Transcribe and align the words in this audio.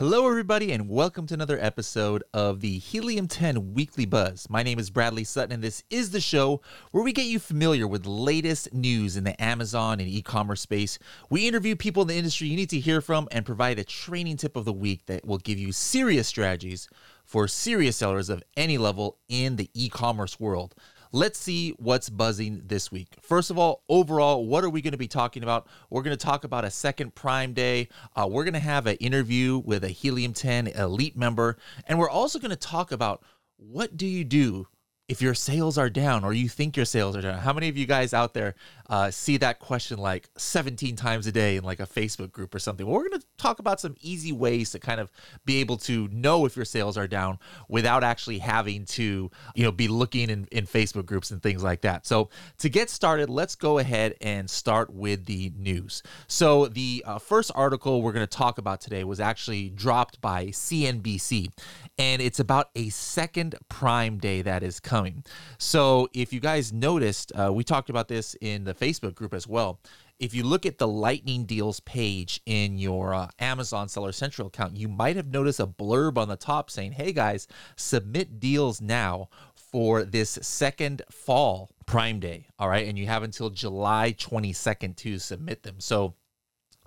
Hello, 0.00 0.26
everybody, 0.26 0.72
and 0.72 0.88
welcome 0.88 1.26
to 1.26 1.34
another 1.34 1.58
episode 1.60 2.24
of 2.32 2.60
the 2.60 2.78
Helium 2.78 3.28
10 3.28 3.74
Weekly 3.74 4.06
Buzz. 4.06 4.46
My 4.48 4.62
name 4.62 4.78
is 4.78 4.88
Bradley 4.88 5.24
Sutton, 5.24 5.52
and 5.52 5.62
this 5.62 5.84
is 5.90 6.10
the 6.10 6.22
show 6.22 6.62
where 6.90 7.04
we 7.04 7.12
get 7.12 7.26
you 7.26 7.38
familiar 7.38 7.86
with 7.86 8.06
latest 8.06 8.72
news 8.72 9.18
in 9.18 9.24
the 9.24 9.38
Amazon 9.38 10.00
and 10.00 10.08
e 10.08 10.22
commerce 10.22 10.62
space. 10.62 10.98
We 11.28 11.46
interview 11.46 11.76
people 11.76 12.00
in 12.00 12.08
the 12.08 12.16
industry 12.16 12.48
you 12.48 12.56
need 12.56 12.70
to 12.70 12.80
hear 12.80 13.02
from 13.02 13.28
and 13.30 13.44
provide 13.44 13.78
a 13.78 13.84
training 13.84 14.38
tip 14.38 14.56
of 14.56 14.64
the 14.64 14.72
week 14.72 15.04
that 15.04 15.26
will 15.26 15.36
give 15.36 15.58
you 15.58 15.70
serious 15.70 16.26
strategies 16.26 16.88
for 17.26 17.46
serious 17.46 17.98
sellers 17.98 18.30
of 18.30 18.42
any 18.56 18.78
level 18.78 19.18
in 19.28 19.56
the 19.56 19.68
e 19.74 19.90
commerce 19.90 20.40
world. 20.40 20.74
Let's 21.12 21.40
see 21.40 21.70
what's 21.70 22.08
buzzing 22.08 22.62
this 22.66 22.92
week. 22.92 23.16
First 23.20 23.50
of 23.50 23.58
all, 23.58 23.82
overall, 23.88 24.46
what 24.46 24.62
are 24.62 24.70
we 24.70 24.80
going 24.80 24.92
to 24.92 24.98
be 24.98 25.08
talking 25.08 25.42
about? 25.42 25.66
We're 25.90 26.02
going 26.02 26.16
to 26.16 26.24
talk 26.24 26.44
about 26.44 26.64
a 26.64 26.70
second 26.70 27.16
Prime 27.16 27.52
Day. 27.52 27.88
Uh, 28.14 28.28
we're 28.30 28.44
going 28.44 28.54
to 28.54 28.60
have 28.60 28.86
an 28.86 28.96
interview 28.96 29.58
with 29.58 29.82
a 29.82 29.88
Helium 29.88 30.32
10 30.32 30.68
elite 30.68 31.16
member. 31.16 31.56
And 31.88 31.98
we're 31.98 32.08
also 32.08 32.38
going 32.38 32.50
to 32.50 32.56
talk 32.56 32.92
about 32.92 33.24
what 33.56 33.96
do 33.96 34.06
you 34.06 34.24
do 34.24 34.68
if 35.10 35.20
your 35.20 35.34
sales 35.34 35.76
are 35.76 35.90
down 35.90 36.22
or 36.22 36.32
you 36.32 36.48
think 36.48 36.76
your 36.76 36.86
sales 36.86 37.16
are 37.16 37.20
down 37.20 37.36
how 37.38 37.52
many 37.52 37.68
of 37.68 37.76
you 37.76 37.84
guys 37.84 38.14
out 38.14 38.32
there 38.32 38.54
uh, 38.90 39.08
see 39.08 39.36
that 39.36 39.60
question 39.60 39.98
like 39.98 40.28
17 40.36 40.96
times 40.96 41.24
a 41.28 41.32
day 41.32 41.56
in 41.56 41.62
like 41.62 41.78
a 41.78 41.86
facebook 41.86 42.32
group 42.32 42.52
or 42.52 42.58
something? 42.58 42.84
Well, 42.84 42.96
we're 42.96 43.08
going 43.08 43.20
to 43.20 43.26
talk 43.38 43.60
about 43.60 43.80
some 43.80 43.94
easy 44.00 44.32
ways 44.32 44.72
to 44.72 44.80
kind 44.80 45.00
of 45.00 45.12
be 45.44 45.60
able 45.60 45.76
to 45.78 46.08
know 46.08 46.44
if 46.44 46.56
your 46.56 46.64
sales 46.64 46.98
are 46.98 47.06
down 47.06 47.38
without 47.68 48.02
actually 48.02 48.38
having 48.38 48.84
to 48.86 49.30
you 49.54 49.64
know 49.64 49.70
be 49.70 49.86
looking 49.86 50.28
in, 50.28 50.48
in 50.50 50.66
facebook 50.66 51.06
groups 51.06 51.30
and 51.30 51.40
things 51.40 51.62
like 51.62 51.82
that. 51.82 52.04
So 52.04 52.30
to 52.58 52.68
get 52.68 52.90
started 52.90 53.30
let's 53.30 53.54
go 53.54 53.78
ahead 53.78 54.16
and 54.20 54.50
start 54.50 54.92
with 54.92 55.26
the 55.26 55.52
news. 55.56 56.02
So 56.26 56.66
the 56.66 57.04
uh, 57.06 57.18
first 57.20 57.52
article 57.54 58.02
we're 58.02 58.12
going 58.12 58.26
to 58.26 58.36
talk 58.36 58.58
about 58.58 58.80
today 58.80 59.04
was 59.04 59.20
actually 59.20 59.70
dropped 59.70 60.20
by 60.20 60.46
cnbc 60.46 61.48
and 61.96 62.20
it's 62.20 62.40
about 62.40 62.70
a 62.74 62.88
second 62.88 63.54
prime 63.68 64.18
day 64.18 64.42
that 64.42 64.64
is 64.64 64.80
coming 64.80 64.99
coming. 65.00 65.24
So 65.58 66.08
if 66.12 66.32
you 66.32 66.40
guys 66.40 66.72
noticed, 66.72 67.32
uh, 67.34 67.50
we 67.52 67.64
talked 67.64 67.90
about 67.90 68.08
this 68.08 68.36
in 68.40 68.64
the 68.64 68.74
Facebook 68.74 69.14
group 69.14 69.32
as 69.32 69.46
well. 69.46 69.80
If 70.18 70.34
you 70.34 70.44
look 70.44 70.66
at 70.66 70.76
the 70.76 70.86
Lightning 70.86 71.46
Deals 71.46 71.80
page 71.80 72.42
in 72.44 72.76
your 72.76 73.14
uh, 73.14 73.28
Amazon 73.38 73.88
Seller 73.88 74.12
Central 74.12 74.48
account, 74.48 74.76
you 74.76 74.86
might 74.86 75.16
have 75.16 75.28
noticed 75.28 75.60
a 75.60 75.66
blurb 75.66 76.18
on 76.18 76.28
the 76.28 76.36
top 76.36 76.70
saying, 76.70 76.92
hey 76.92 77.12
guys, 77.12 77.48
submit 77.76 78.38
deals 78.38 78.82
now 78.82 79.30
for 79.54 80.04
this 80.04 80.38
second 80.42 81.00
fall 81.10 81.70
Prime 81.86 82.20
Day. 82.20 82.48
All 82.58 82.68
right. 82.68 82.86
And 82.86 82.98
you 82.98 83.06
have 83.06 83.22
until 83.22 83.48
July 83.48 84.14
22nd 84.18 84.96
to 84.96 85.18
submit 85.18 85.62
them. 85.62 85.76
So 85.78 86.14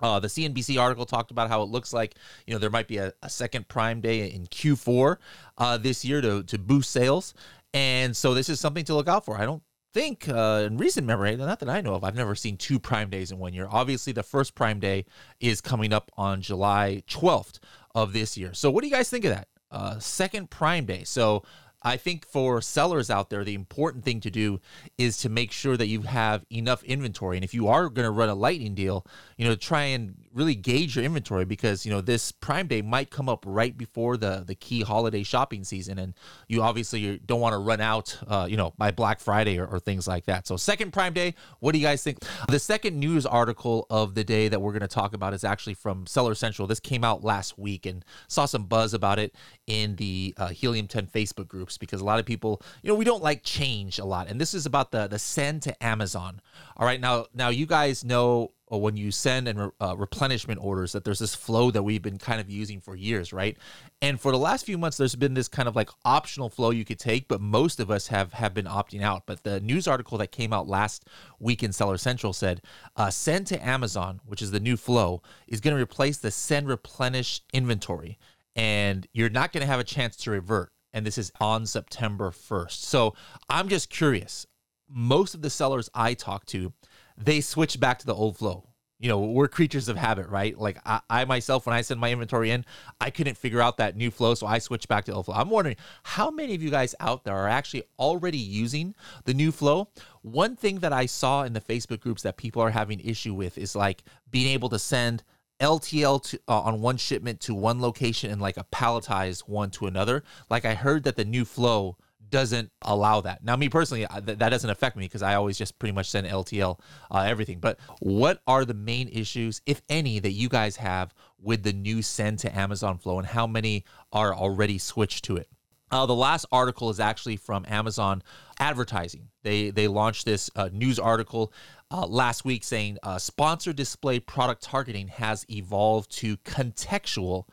uh, 0.00 0.20
the 0.20 0.28
CNBC 0.28 0.80
article 0.80 1.06
talked 1.06 1.30
about 1.30 1.48
how 1.48 1.62
it 1.62 1.68
looks 1.68 1.92
like 1.92 2.14
you 2.46 2.52
know 2.52 2.58
there 2.58 2.70
might 2.70 2.88
be 2.88 2.98
a, 2.98 3.12
a 3.22 3.30
second 3.30 3.68
Prime 3.68 4.00
Day 4.00 4.30
in 4.30 4.46
Q4 4.46 5.16
uh, 5.58 5.78
this 5.78 6.04
year 6.04 6.20
to 6.20 6.42
to 6.44 6.58
boost 6.58 6.90
sales, 6.90 7.32
and 7.74 8.16
so 8.16 8.32
this 8.32 8.48
is 8.48 8.60
something 8.60 8.84
to 8.84 8.94
look 8.94 9.08
out 9.08 9.26
for. 9.26 9.36
I 9.36 9.44
don't 9.44 9.62
think 9.92 10.28
uh, 10.28 10.62
in 10.66 10.78
recent 10.78 11.06
memory, 11.06 11.36
not 11.36 11.58
that 11.58 11.68
I 11.68 11.80
know 11.80 11.94
of, 11.94 12.04
I've 12.04 12.14
never 12.14 12.34
seen 12.34 12.56
two 12.56 12.78
Prime 12.78 13.10
Days 13.10 13.30
in 13.30 13.38
one 13.38 13.52
year. 13.52 13.68
Obviously, 13.70 14.12
the 14.12 14.22
first 14.22 14.54
Prime 14.54 14.78
Day 14.78 15.04
is 15.40 15.60
coming 15.60 15.92
up 15.92 16.10
on 16.16 16.40
July 16.40 17.02
12th 17.08 17.58
of 17.94 18.12
this 18.12 18.36
year. 18.36 18.54
So, 18.54 18.70
what 18.70 18.82
do 18.82 18.88
you 18.88 18.94
guys 18.94 19.10
think 19.10 19.24
of 19.24 19.32
that? 19.32 19.48
Uh, 19.70 19.98
second 19.98 20.50
Prime 20.50 20.86
Day. 20.86 21.02
So, 21.04 21.42
I 21.84 21.98
think 21.98 22.26
for 22.26 22.62
sellers 22.62 23.10
out 23.10 23.28
there, 23.28 23.44
the 23.44 23.54
important 23.54 24.04
thing 24.04 24.20
to 24.20 24.30
do 24.30 24.58
is 24.96 25.18
to 25.18 25.28
make 25.28 25.52
sure 25.52 25.76
that 25.76 25.86
you 25.86 26.02
have 26.02 26.44
enough 26.50 26.82
inventory. 26.82 27.36
And 27.36 27.44
if 27.44 27.52
you 27.52 27.68
are 27.68 27.90
going 27.90 28.06
to 28.06 28.10
run 28.10 28.30
a 28.30 28.34
lightning 28.34 28.74
deal, 28.74 29.06
you 29.36 29.46
know, 29.46 29.54
try 29.54 29.82
and 29.84 30.16
really 30.34 30.54
gauge 30.54 30.96
your 30.96 31.04
inventory 31.04 31.44
because, 31.44 31.86
you 31.86 31.92
know, 31.92 32.00
this 32.00 32.32
Prime 32.32 32.66
Day 32.66 32.82
might 32.82 33.10
come 33.10 33.28
up 33.28 33.44
right 33.46 33.76
before 33.76 34.16
the 34.16 34.44
the 34.46 34.54
key 34.54 34.82
holiday 34.82 35.22
shopping 35.22 35.64
season. 35.64 35.98
And 35.98 36.14
you 36.48 36.62
obviously 36.62 37.18
don't 37.24 37.40
want 37.40 37.52
to 37.52 37.58
run 37.58 37.80
out, 37.80 38.18
uh, 38.26 38.46
you 38.50 38.56
know, 38.56 38.72
by 38.76 38.90
Black 38.90 39.20
Friday 39.20 39.58
or, 39.58 39.66
or 39.66 39.78
things 39.78 40.08
like 40.08 40.26
that. 40.26 40.46
So, 40.46 40.56
second 40.56 40.92
Prime 40.92 41.12
Day, 41.12 41.34
what 41.60 41.72
do 41.72 41.78
you 41.78 41.84
guys 41.84 42.02
think? 42.02 42.18
The 42.48 42.58
second 42.58 42.98
news 42.98 43.24
article 43.24 43.86
of 43.88 44.14
the 44.14 44.24
day 44.24 44.48
that 44.48 44.60
we're 44.60 44.72
going 44.72 44.80
to 44.80 44.88
talk 44.88 45.14
about 45.14 45.32
is 45.34 45.44
actually 45.44 45.74
from 45.74 46.06
Seller 46.06 46.34
Central. 46.34 46.66
This 46.66 46.80
came 46.80 47.04
out 47.04 47.22
last 47.22 47.58
week 47.58 47.86
and 47.86 48.04
saw 48.28 48.44
some 48.44 48.64
buzz 48.64 48.92
about 48.94 49.18
it 49.18 49.34
in 49.66 49.96
the 49.96 50.34
uh, 50.36 50.48
Helium 50.48 50.88
10 50.88 51.06
Facebook 51.06 51.48
groups 51.48 51.78
because 51.78 52.00
a 52.00 52.04
lot 52.04 52.18
of 52.18 52.26
people, 52.26 52.60
you 52.82 52.88
know, 52.88 52.94
we 52.94 53.04
don't 53.04 53.22
like 53.22 53.42
change 53.44 53.98
a 53.98 54.04
lot. 54.04 54.28
And 54.28 54.40
this 54.40 54.54
is 54.54 54.66
about 54.66 54.90
the 54.90 55.06
the 55.06 55.18
send 55.18 55.62
to 55.62 55.84
Amazon. 55.84 56.40
All 56.76 56.86
right, 56.86 57.00
now 57.00 57.26
now 57.34 57.48
you 57.48 57.66
guys 57.66 58.04
know 58.04 58.52
uh, 58.74 58.76
when 58.76 58.96
you 58.96 59.10
send 59.10 59.46
and 59.46 59.70
uh, 59.80 59.94
replenishment 59.96 60.58
orders 60.62 60.92
that 60.92 61.04
there's 61.04 61.20
this 61.20 61.34
flow 61.34 61.70
that 61.70 61.82
we've 61.82 62.02
been 62.02 62.18
kind 62.18 62.40
of 62.40 62.50
using 62.50 62.80
for 62.80 62.96
years, 62.96 63.32
right? 63.32 63.56
And 64.02 64.20
for 64.20 64.32
the 64.32 64.38
last 64.38 64.66
few 64.66 64.76
months, 64.76 64.96
there's 64.96 65.14
been 65.14 65.34
this 65.34 65.48
kind 65.48 65.68
of 65.68 65.76
like 65.76 65.90
optional 66.04 66.50
flow 66.50 66.70
you 66.70 66.84
could 66.84 66.98
take, 66.98 67.28
but 67.28 67.40
most 67.40 67.80
of 67.80 67.90
us 67.90 68.08
have 68.08 68.32
have 68.32 68.54
been 68.54 68.66
opting 68.66 69.02
out. 69.02 69.22
But 69.26 69.44
the 69.44 69.60
news 69.60 69.86
article 69.86 70.18
that 70.18 70.32
came 70.32 70.52
out 70.52 70.66
last 70.66 71.06
week 71.38 71.62
in 71.62 71.72
Seller 71.72 71.98
Central 71.98 72.32
said 72.32 72.60
uh, 72.96 73.10
send 73.10 73.46
to 73.48 73.66
Amazon, 73.66 74.20
which 74.26 74.42
is 74.42 74.50
the 74.50 74.60
new 74.60 74.76
flow, 74.76 75.22
is 75.46 75.60
going 75.60 75.76
to 75.76 75.82
replace 75.82 76.18
the 76.18 76.30
send 76.30 76.68
replenish 76.68 77.42
inventory, 77.52 78.18
and 78.56 79.06
you're 79.12 79.30
not 79.30 79.52
going 79.52 79.62
to 79.62 79.66
have 79.66 79.80
a 79.80 79.84
chance 79.84 80.16
to 80.16 80.30
revert 80.30 80.70
and 80.94 81.04
this 81.04 81.18
is 81.18 81.32
on 81.40 81.66
September 81.66 82.30
1st. 82.30 82.70
So 82.70 83.14
I'm 83.50 83.68
just 83.68 83.90
curious. 83.90 84.46
Most 84.88 85.34
of 85.34 85.42
the 85.42 85.50
sellers 85.50 85.90
I 85.92 86.14
talk 86.14 86.46
to, 86.46 86.72
they 87.16 87.40
switch 87.40 87.78
back 87.78 87.98
to 88.00 88.06
the 88.06 88.14
old 88.14 88.36
flow. 88.36 88.68
You 89.00 89.08
know, 89.08 89.18
we're 89.18 89.48
creatures 89.48 89.88
of 89.88 89.96
habit, 89.96 90.28
right? 90.28 90.56
Like 90.58 90.78
I, 90.86 91.00
I 91.10 91.24
myself, 91.24 91.66
when 91.66 91.74
I 91.74 91.82
send 91.82 92.00
my 92.00 92.10
inventory 92.10 92.50
in, 92.50 92.64
I 93.00 93.10
couldn't 93.10 93.36
figure 93.36 93.60
out 93.60 93.76
that 93.76 93.96
new 93.96 94.10
flow, 94.10 94.34
so 94.34 94.46
I 94.46 94.58
switched 94.58 94.88
back 94.88 95.04
to 95.06 95.12
old 95.12 95.26
flow. 95.26 95.34
I'm 95.34 95.50
wondering 95.50 95.76
how 96.04 96.30
many 96.30 96.54
of 96.54 96.62
you 96.62 96.70
guys 96.70 96.94
out 97.00 97.24
there 97.24 97.36
are 97.36 97.48
actually 97.48 97.82
already 97.98 98.38
using 98.38 98.94
the 99.24 99.34
new 99.34 99.52
flow. 99.52 99.88
One 100.22 100.56
thing 100.56 100.78
that 100.78 100.92
I 100.92 101.06
saw 101.06 101.42
in 101.42 101.52
the 101.52 101.60
Facebook 101.60 102.00
groups 102.00 102.22
that 102.22 102.36
people 102.36 102.62
are 102.62 102.70
having 102.70 103.00
issue 103.00 103.34
with 103.34 103.58
is 103.58 103.76
like 103.76 104.04
being 104.30 104.48
able 104.48 104.68
to 104.70 104.78
send 104.78 105.22
LTL 105.60 106.22
to, 106.30 106.40
uh, 106.48 106.60
on 106.60 106.80
one 106.80 106.96
shipment 106.96 107.40
to 107.40 107.54
one 107.54 107.80
location 107.80 108.30
and 108.30 108.40
like 108.40 108.56
a 108.56 108.66
palletized 108.72 109.48
one 109.48 109.70
to 109.72 109.86
another. 109.86 110.22
Like 110.50 110.64
I 110.64 110.74
heard 110.74 111.04
that 111.04 111.16
the 111.16 111.24
new 111.24 111.44
flow 111.44 111.96
doesn't 112.34 112.72
allow 112.82 113.20
that. 113.20 113.44
Now, 113.44 113.54
me 113.54 113.68
personally, 113.68 114.04
th- 114.26 114.38
that 114.38 114.48
doesn't 114.48 114.68
affect 114.68 114.96
me 114.96 115.04
because 115.04 115.22
I 115.22 115.36
always 115.36 115.56
just 115.56 115.78
pretty 115.78 115.92
much 115.92 116.10
send 116.10 116.26
LTL 116.26 116.80
uh, 117.08 117.18
everything. 117.20 117.60
But 117.60 117.78
what 118.00 118.42
are 118.48 118.64
the 118.64 118.74
main 118.74 119.08
issues, 119.08 119.62
if 119.66 119.82
any, 119.88 120.18
that 120.18 120.32
you 120.32 120.48
guys 120.48 120.74
have 120.78 121.14
with 121.40 121.62
the 121.62 121.72
new 121.72 122.02
send 122.02 122.40
to 122.40 122.58
Amazon 122.58 122.98
flow, 122.98 123.20
and 123.20 123.28
how 123.28 123.46
many 123.46 123.84
are 124.12 124.34
already 124.34 124.78
switched 124.78 125.24
to 125.26 125.36
it? 125.36 125.48
Uh, 125.92 126.06
the 126.06 126.14
last 126.14 126.44
article 126.50 126.90
is 126.90 126.98
actually 126.98 127.36
from 127.36 127.64
Amazon 127.68 128.20
advertising. 128.58 129.28
They 129.44 129.70
they 129.70 129.86
launched 129.86 130.24
this 130.24 130.50
uh, 130.56 130.70
news 130.72 130.98
article 130.98 131.52
uh, 131.92 132.04
last 132.04 132.44
week 132.44 132.64
saying 132.64 132.98
uh, 133.04 133.18
sponsor 133.18 133.72
display 133.72 134.18
product 134.18 134.60
targeting 134.60 135.06
has 135.06 135.46
evolved 135.48 136.10
to 136.16 136.36
contextual 136.38 137.44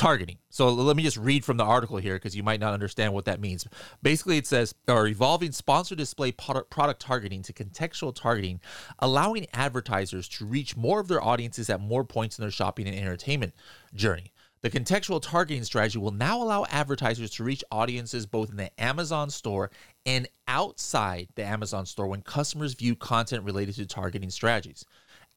targeting. 0.00 0.38
So 0.48 0.70
let 0.70 0.96
me 0.96 1.02
just 1.02 1.18
read 1.18 1.44
from 1.44 1.58
the 1.58 1.64
article 1.64 1.98
here 1.98 2.14
because 2.14 2.34
you 2.34 2.42
might 2.42 2.58
not 2.58 2.72
understand 2.72 3.12
what 3.12 3.26
that 3.26 3.38
means. 3.38 3.66
Basically, 4.02 4.38
it 4.38 4.46
says, 4.46 4.74
are 4.88 5.06
evolving 5.06 5.52
sponsor 5.52 5.94
display 5.94 6.32
product, 6.32 7.02
targeting 7.02 7.42
to 7.42 7.52
contextual 7.52 8.14
targeting, 8.14 8.60
allowing 9.00 9.46
advertisers 9.52 10.26
to 10.28 10.46
reach 10.46 10.74
more 10.74 11.00
of 11.00 11.08
their 11.08 11.22
audiences 11.22 11.68
at 11.68 11.82
more 11.82 12.02
points 12.02 12.38
in 12.38 12.42
their 12.42 12.50
shopping 12.50 12.88
and 12.88 12.96
entertainment 12.96 13.52
journey. 13.92 14.32
The 14.62 14.70
contextual 14.70 15.20
targeting 15.20 15.64
strategy 15.64 15.98
will 15.98 16.12
now 16.12 16.42
allow 16.42 16.64
advertisers 16.70 17.30
to 17.32 17.44
reach 17.44 17.62
audiences 17.70 18.24
both 18.24 18.48
in 18.48 18.56
the 18.56 18.70
Amazon 18.80 19.28
store 19.28 19.70
and 20.06 20.26
outside 20.48 21.28
the 21.34 21.44
Amazon 21.44 21.84
store 21.84 22.06
when 22.06 22.22
customers 22.22 22.72
view 22.72 22.96
content 22.96 23.44
related 23.44 23.74
to 23.74 23.86
targeting 23.86 24.30
strategies. 24.30 24.86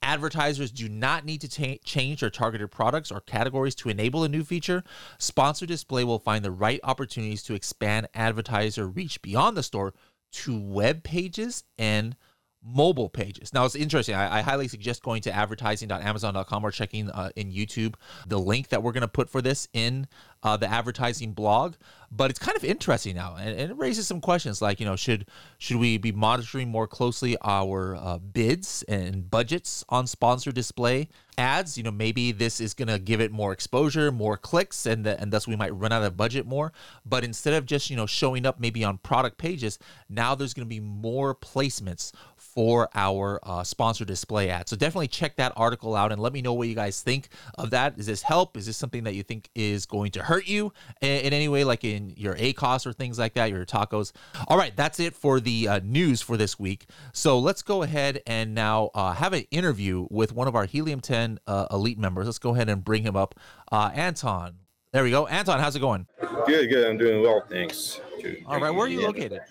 Advertisers 0.04 0.70
do 0.70 0.90
not 0.90 1.24
need 1.24 1.40
to 1.42 1.50
ta- 1.50 1.80
change 1.86 2.20
their 2.20 2.30
targeted 2.30 2.70
products 2.70 3.10
or 3.10 3.22
categories 3.22 3.74
to 3.76 3.90
enable 3.90 4.24
a 4.24 4.30
new 4.30 4.44
feature. 4.44 4.84
Sponsor 5.18 5.66
Display 5.66 6.04
will 6.04 6.20
find 6.20 6.44
the 6.44 6.52
right 6.52 6.82
opportunities 6.84 7.42
to 7.44 7.54
expand 7.54 8.10
advertiser 8.14 8.88
reach 8.88 9.22
beyond 9.22 9.56
the 9.56 9.64
store 9.64 9.94
to 10.34 10.60
web 10.60 11.04
pages 11.04 11.64
and 11.78 12.18
mobile 12.66 13.10
pages. 13.10 13.54
Now 13.54 13.66
it's 13.66 13.76
interesting. 13.76 14.16
I, 14.16 14.40
I, 14.40 14.42
highly 14.42 14.68
suggest 14.68 15.04
going 15.04 15.22
to 15.24 15.36
advertising.amazon.com 15.36 16.66
or 16.66 16.72
checking 16.72 17.10
uh, 17.10 17.30
in 17.36 17.52
YouTube 17.52 17.96
the 18.28 18.40
link 18.40 18.70
that 18.70 18.82
we're 18.82 18.94
going 18.94 19.02
to 19.02 19.08
put 19.08 19.30
for 19.30 19.42
this 19.42 19.68
in 19.74 20.08
uh, 20.44 20.58
the 20.58 20.68
advertising 20.68 21.34
blog. 21.34 21.76
But 22.16 22.30
it's 22.30 22.38
kind 22.38 22.56
of 22.56 22.64
interesting 22.64 23.16
now, 23.16 23.38
and, 23.40 23.60
and, 23.60 23.72
it 23.72 23.78
raises 23.78 24.06
some 24.06 24.22
questions 24.22 24.62
like 24.62 24.80
you 24.80 24.86
know 24.86 24.96
should 24.96 25.26
should 25.58 25.78
we 25.78 25.98
be 25.98 26.12
monitoring 26.12 26.70
more 26.70 26.86
closely 26.86 27.36
our 27.42 27.96
uh, 27.96 28.20
bids 28.20 28.84
and 28.84 29.32
budgets 29.32 29.84
on 29.90 30.06
sponsor 30.06 30.52
display 30.52 31.10
ads? 31.40 31.76
You 31.76 31.84
know 31.84 31.90
maybe 31.90 32.32
this 32.32 32.62
is 32.62 32.76
going 32.76 32.90
to 32.90 33.00
give 33.00 33.20
it 33.20 33.32
more 33.32 33.52
exposure, 33.52 34.12
more 34.12 34.38
clicks, 34.38 34.86
and 34.86 35.04
the, 35.04 35.20
and 35.20 35.34
thus 35.34 35.48
we 35.48 35.56
might 35.56 35.74
run 35.74 35.92
out 35.92 36.04
of 36.04 36.16
budget 36.16 36.46
more. 36.46 36.72
But 37.04 37.24
instead 37.24 37.56
of 37.56 37.66
just 37.66 37.90
you 37.90 37.96
know 37.96 38.06
showing 38.06 38.46
up 38.46 38.60
maybe 38.60 38.84
on 38.84 39.00
product 39.00 39.40
pages, 39.40 39.80
now 40.08 40.36
there's 40.36 40.54
going 40.54 40.68
to 40.68 40.70
be 40.70 40.80
more 40.80 41.34
placements 41.34 42.12
for 42.54 42.88
our 42.94 43.40
uh, 43.44 43.64
sponsor 43.64 44.06
display 44.06 44.50
ad. 44.50 44.70
So 44.70 44.76
definitely 44.76 45.08
check 45.08 45.36
that 45.38 45.54
article 45.56 45.96
out 45.96 46.12
and 46.12 46.22
let 46.22 46.34
me 46.34 46.42
know 46.42 46.54
what 46.54 46.68
you 46.68 46.76
guys 46.76 47.02
think 47.02 47.30
of 47.58 47.72
that. 47.72 47.98
Is 47.98 48.06
this 48.06 48.22
help? 48.22 48.56
Is 48.58 48.66
this 48.66 48.78
something 48.78 49.04
that 49.06 49.16
you 49.16 49.24
think 49.24 49.50
is 49.56 49.86
going 49.86 50.12
to 50.12 50.24
hurt 50.24 50.48
you 50.48 50.72
in, 51.02 51.26
in 51.26 51.34
any 51.34 51.48
way, 51.48 51.64
like 51.64 51.84
in 51.84 52.14
your 52.16 52.36
ACOS 52.36 52.86
or 52.86 52.94
things 52.94 53.18
like 53.18 53.34
that, 53.34 53.50
your 53.50 53.66
tacos? 53.66 54.12
All 54.48 54.58
right, 54.58 54.76
that's 54.76 55.00
it 55.00 55.16
for 55.16 55.40
the 55.40 55.68
uh, 55.68 55.80
news 55.84 56.22
for 56.22 56.38
this 56.38 56.60
week. 56.60 56.86
So 57.12 57.40
let's 57.40 57.62
go 57.62 57.84
ahead 57.84 58.22
and 58.28 58.54
now 58.54 58.92
uh, 58.94 59.14
have 59.14 59.34
an 59.34 59.46
interview 59.52 60.08
with 60.10 60.34
one 60.34 60.48
of 60.48 60.56
our 60.56 60.66
Helium 60.66 61.00
10 61.00 61.40
uh, 61.48 61.68
elite 61.72 61.98
members. 61.98 62.26
Let's 62.26 62.40
go 62.40 62.54
ahead 62.54 62.70
and 62.70 62.84
bring 62.84 63.04
him 63.04 63.16
up. 63.16 63.36
Uh, 63.72 63.90
Anton, 63.94 64.58
there 64.92 65.04
we 65.04 65.10
go. 65.10 65.26
Anton, 65.26 65.60
how's 65.60 65.76
it 65.76 65.80
going? 65.80 66.06
Good, 66.46 66.70
good. 66.70 66.88
I'm 66.88 66.98
doing 66.98 67.22
well, 67.24 67.44
thanks. 67.50 68.00
All 68.46 68.60
right, 68.60 68.72
where 68.72 68.86
are 68.86 68.90
you 68.90 69.02
located? 69.02 69.42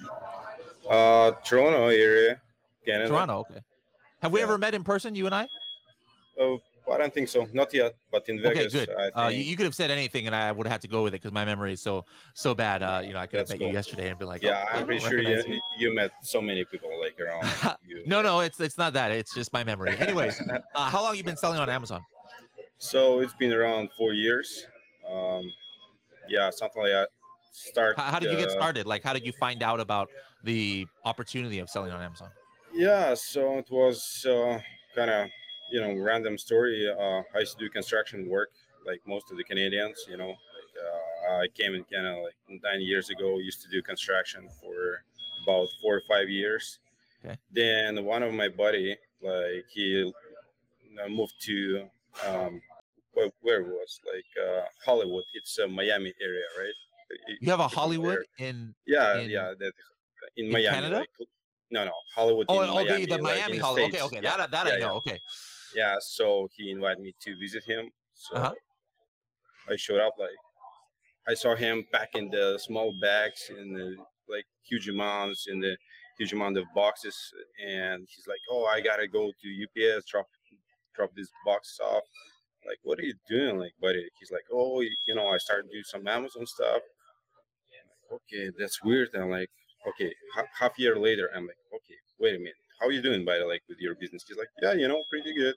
Uh, 0.89 1.33
Toronto 1.45 1.89
area, 1.89 2.41
Canada. 2.85 3.09
Toronto, 3.09 3.41
okay. 3.41 3.61
Have 4.23 4.33
we 4.33 4.41
Yeah. 4.41 4.45
ever 4.45 4.59
met 4.59 4.75
in 4.75 4.85
person, 4.85 5.15
you 5.15 5.27
and 5.27 5.35
I? 5.35 5.47
Oh, 6.39 6.61
I 6.93 6.99
don't 6.99 7.15
think 7.15 7.29
so. 7.29 7.47
Not 7.53 7.73
yet, 7.73 7.95
but 8.11 8.29
in 8.29 8.43
Vegas. 8.43 8.75
Okay, 8.75 8.87
good. 8.87 9.13
Uh, 9.17 9.29
you, 9.29 9.39
you 9.43 9.57
could 9.57 9.67
have 9.67 9.75
said 9.75 9.91
anything, 9.91 10.27
and 10.27 10.35
I 10.35 10.51
would 10.51 10.67
have 10.67 10.73
had 10.73 10.83
to 10.83 10.89
go 10.89 11.03
with 11.05 11.15
it 11.15 11.21
because 11.23 11.33
my 11.33 11.45
memory 11.45 11.73
is 11.75 11.81
so 11.81 12.05
so 12.35 12.55
bad. 12.55 12.83
Uh, 12.83 13.03
you 13.05 13.13
know, 13.13 13.21
I 13.21 13.27
could 13.27 13.39
have 13.41 13.49
met 13.49 13.61
you 13.61 13.69
yesterday 13.69 14.09
and 14.11 14.19
be 14.19 14.25
like, 14.25 14.43
yeah, 14.43 14.65
oh, 14.73 14.79
I'm 14.79 14.87
pretty 14.87 15.01
sure 15.01 15.21
you, 15.21 15.61
you 15.79 15.95
met 15.95 16.11
so 16.23 16.41
many 16.41 16.65
people 16.65 16.91
like 17.01 17.19
around 17.21 17.47
you. 17.87 18.03
No, 18.07 18.21
no, 18.23 18.41
it's 18.41 18.59
it's 18.61 18.79
not 18.79 18.93
that. 18.95 19.13
It's 19.13 19.35
just 19.35 19.53
my 19.53 19.63
memory. 19.63 19.97
Anyways, 19.99 20.41
uh, 20.75 20.91
how 20.91 21.03
long 21.03 21.17
you 21.17 21.23
been 21.23 21.37
selling 21.37 21.61
on 21.61 21.71
Amazon? 21.71 22.03
So 22.79 23.21
it's 23.21 23.35
been 23.35 23.53
around 23.53 23.91
four 23.97 24.13
years. 24.13 24.67
Um, 25.09 25.45
yeah, 26.29 26.51
something 26.51 26.83
like 26.83 26.93
that. 26.93 27.09
Start. 27.53 27.97
How, 27.97 28.05
how 28.05 28.19
did 28.19 28.33
you 28.33 28.39
get 28.39 28.49
uh, 28.49 28.53
started? 28.53 28.87
Like, 28.87 29.03
how 29.05 29.13
did 29.13 29.25
you 29.25 29.33
find 29.33 29.63
out 29.63 29.79
about 29.79 30.09
the 30.43 30.87
opportunity 31.05 31.61
of 31.61 31.69
selling 31.71 31.93
on 31.93 32.03
Amazon? 32.03 32.31
Yeah, 32.75 33.15
so 33.15 33.59
it 33.59 33.71
was 33.71 34.25
uh, 34.29 34.59
kind 34.95 35.11
of 35.11 35.29
you 35.71 35.81
know 35.81 35.95
random 36.03 36.39
story. 36.39 36.89
Uh, 36.89 37.23
I 37.35 37.41
used 37.41 37.59
to 37.59 37.65
do 37.65 37.71
construction 37.71 38.29
work 38.29 38.51
like 38.87 39.01
most 39.07 39.31
of 39.31 39.37
the 39.37 39.45
Canadians. 39.45 40.07
You 40.09 40.17
know, 40.17 40.29
like, 40.29 40.73
uh, 40.85 41.37
I 41.43 41.49
came 41.49 41.75
in 41.75 41.85
Canada 41.85 42.21
like 42.23 42.61
nine 42.63 42.81
years 42.81 43.11
ago. 43.11 43.39
Used 43.39 43.63
to 43.63 43.69
do 43.69 43.83
construction 43.83 44.49
for 44.61 45.05
about 45.45 45.69
four 45.83 45.97
or 45.97 46.03
five 46.09 46.29
years. 46.29 46.79
Okay. 47.25 47.37
Then 47.53 48.05
one 48.05 48.23
of 48.23 48.33
my 48.33 48.49
buddy, 48.49 48.97
like 49.23 49.67
he 49.69 50.13
uh, 51.03 51.09
moved 51.09 51.35
to 51.43 51.89
um, 52.27 52.61
where, 53.13 53.31
where 53.43 53.61
it 53.61 53.67
was 53.69 54.01
like 54.13 54.25
uh, 54.43 54.63
Hollywood. 54.85 55.25
It's 55.35 55.59
a 55.59 55.69
Miami 55.69 56.13
area, 56.21 56.45
right? 56.59 56.73
You 57.41 57.51
have 57.51 57.61
a 57.61 57.69
Hollywood 57.69 58.25
in 58.39 58.75
Yeah, 58.87 59.19
in- 59.19 59.31
yeah. 59.31 59.53
That 59.59 59.73
in, 60.37 60.47
in 60.47 60.53
Miami. 60.53 60.69
Canada? 60.75 60.99
Like, 61.01 61.29
no, 61.73 61.85
no, 61.87 61.93
Hollywood. 62.15 62.47
oh, 62.49 62.63
in 62.63 62.71
oh 62.71 62.75
Miami, 62.75 63.07
the, 63.07 63.17
the 63.17 63.23
like, 63.23 63.37
Miami 63.39 63.59
Hollywood. 63.59 63.89
Okay, 63.91 63.99
States. 63.99 64.13
okay, 64.13 64.21
Yeah, 64.23 64.37
that 64.37 64.51
that 64.53 64.67
yeah, 64.67 64.73
I 64.73 64.77
yeah. 64.77 64.87
know. 64.87 64.95
Okay, 64.97 65.19
Yeah, 65.75 65.97
so 66.01 66.49
he 66.57 66.71
invited 66.71 67.01
me 67.03 67.13
to 67.25 67.37
visit 67.39 67.65
him. 67.65 67.91
So 68.15 68.37
Uh-huh. 68.37 68.55
I 69.69 69.77
showed 69.77 70.01
up. 70.01 70.15
Like 70.19 70.31
I 71.29 71.35
saw 71.35 71.55
him 71.55 71.85
packing 71.93 72.31
the 72.31 72.59
small 72.59 72.93
bags 73.01 73.51
in 73.51 73.73
the 73.73 73.97
like 74.29 74.47
huge 74.63 74.89
amounts 74.89 75.47
in 75.49 75.61
the 75.61 75.77
huge 76.19 76.33
amount 76.33 76.59
of 76.59 76.65
boxes, 76.75 77.17
and 77.67 78.07
he's 78.13 78.27
like, 78.27 78.41
"Oh, 78.51 78.65
I 78.67 78.81
gotta 78.81 79.09
go 79.09 79.33
to 79.41 79.47
UPS 79.65 80.07
drop 80.11 80.27
drop 80.95 81.11
these 81.15 81.31
boxes 81.47 81.81
off." 81.81 82.05
Like, 82.67 82.79
what 82.85 82.99
are 83.01 83.03
you 83.11 83.15
doing, 83.29 83.59
like, 83.59 83.73
buddy? 83.81 84.09
He's 84.21 84.31
like, 84.31 84.45
"Oh, 84.53 84.81
you 85.07 85.15
know, 85.17 85.27
I 85.29 85.39
started 85.39 85.71
doing 85.71 85.83
some 85.85 86.07
Amazon 86.07 86.47
stuff." 86.47 86.83
Like, 88.11 88.21
okay, 88.21 88.51
that's 88.59 88.83
weird. 88.83 89.09
I'm 89.15 89.31
like, 89.31 89.51
okay, 89.87 90.13
half, 90.59 90.79
year 90.79 90.97
later, 90.97 91.31
I'm 91.35 91.47
like, 91.47 91.57
okay, 91.75 91.95
wait 92.19 92.35
a 92.37 92.39
minute, 92.39 92.55
how 92.81 92.89
you 92.89 93.03
doing, 93.03 93.25
by 93.25 93.39
the 93.39 93.47
like 93.47 93.63
with 93.69 93.79
your 93.81 93.95
business? 93.95 94.25
She's 94.27 94.37
like, 94.37 94.49
yeah, 94.63 94.73
you 94.73 94.89
know, 94.89 95.03
pretty 95.11 95.35
good. 95.35 95.55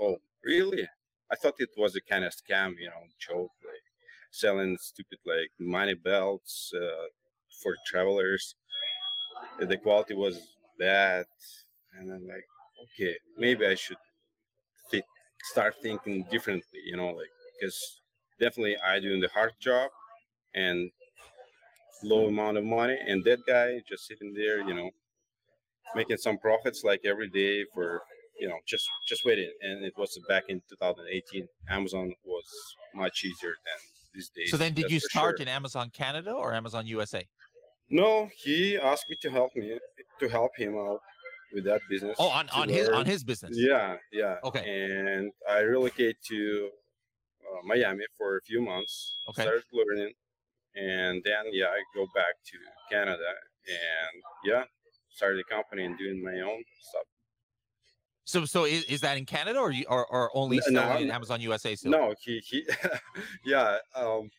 Oh, 0.00 0.16
really? 0.44 0.88
I 1.30 1.36
thought 1.36 1.54
it 1.58 1.70
was 1.76 1.96
a 1.96 2.00
kind 2.00 2.24
of 2.24 2.32
scam, 2.32 2.74
you 2.78 2.86
know, 2.88 3.02
joke, 3.18 3.50
like 3.64 3.84
selling 4.30 4.76
stupid 4.80 5.18
like 5.26 5.50
money 5.58 5.94
belts 5.94 6.72
uh, 6.74 7.06
for 7.62 7.76
travelers. 7.86 8.54
The 9.58 9.76
quality 9.78 10.14
was 10.14 10.38
bad, 10.78 11.26
and 11.98 12.12
I'm 12.12 12.26
like, 12.26 12.44
okay, 12.84 13.16
maybe 13.38 13.66
I 13.66 13.74
should 13.74 13.96
thi- 14.90 15.04
start 15.52 15.74
thinking 15.82 16.24
differently, 16.30 16.80
you 16.84 16.96
know, 16.96 17.10
like 17.10 17.30
because 17.60 18.00
definitely 18.40 18.76
I 18.78 19.00
doing 19.00 19.20
the 19.20 19.28
hard 19.28 19.52
job 19.60 19.90
and 20.54 20.90
low 22.02 22.26
amount 22.28 22.56
of 22.58 22.64
money, 22.64 22.96
and 23.06 23.24
that 23.24 23.40
guy 23.46 23.80
just 23.88 24.06
sitting 24.06 24.32
there, 24.34 24.60
you 24.60 24.74
know, 24.74 24.90
making 25.94 26.16
some 26.16 26.38
profits 26.38 26.82
like 26.84 27.00
every 27.04 27.28
day 27.28 27.64
for 27.74 28.02
you 28.40 28.48
know 28.48 28.56
just 28.66 28.88
just 29.06 29.24
waiting 29.24 29.52
and 29.60 29.84
it 29.84 29.92
was 29.96 30.18
back 30.28 30.44
in 30.48 30.60
2018 30.68 31.46
amazon 31.68 32.12
was 32.24 32.44
much 32.94 33.24
easier 33.24 33.54
than 33.66 33.78
these 34.14 34.30
days 34.34 34.50
so 34.50 34.56
then 34.56 34.72
did 34.74 34.90
you 34.90 34.98
start 35.00 35.38
sure. 35.38 35.42
in 35.42 35.48
Amazon 35.48 35.90
Canada 35.90 36.32
or 36.32 36.54
Amazon 36.54 36.86
USA? 36.86 37.22
no 37.90 38.28
he 38.42 38.78
asked 38.78 39.04
me 39.10 39.16
to 39.20 39.30
help 39.30 39.54
me 39.54 39.78
to 40.18 40.28
help 40.28 40.50
him 40.56 40.76
out 40.76 41.00
with 41.54 41.64
that 41.64 41.80
business 41.90 42.16
Oh, 42.18 42.28
on 42.28 42.48
on 42.50 42.68
his 42.68 42.88
on 42.88 43.04
his 43.06 43.22
business. 43.22 43.54
yeah 43.54 43.96
yeah 44.12 44.36
Okay. 44.44 44.64
and 44.66 45.30
i 45.48 45.60
relocated 45.60 46.16
to 46.28 46.70
uh, 47.46 47.60
miami 47.64 48.04
for 48.16 48.38
a 48.38 48.42
few 48.42 48.60
months 48.62 49.14
Okay. 49.28 49.42
started 49.42 49.64
learning 49.72 50.12
and 50.76 51.22
then 51.24 51.44
yeah 51.52 51.66
i 51.66 51.80
go 51.94 52.06
back 52.14 52.34
to 52.44 52.56
canada 52.90 53.30
and 53.68 54.22
yeah 54.44 54.64
started 55.10 55.40
a 55.40 55.44
company 55.54 55.84
and 55.84 55.98
doing 55.98 56.22
my 56.22 56.40
own 56.40 56.62
stuff 56.88 57.06
So 58.24 58.44
so 58.46 58.64
is, 58.64 58.84
is 58.84 59.00
that 59.00 59.18
in 59.18 59.26
Canada 59.26 59.58
or 59.58 59.72
you 59.72 59.84
or, 59.88 60.06
or 60.06 60.30
only 60.34 60.58
N- 60.66 60.74
no, 60.74 60.96
in 60.96 61.10
Amazon 61.10 61.40
USA 61.42 61.74
still? 61.74 61.90
No, 61.90 62.14
he 62.24 62.38
he, 62.50 62.58
yeah. 63.44 63.78
Um, 64.02 64.30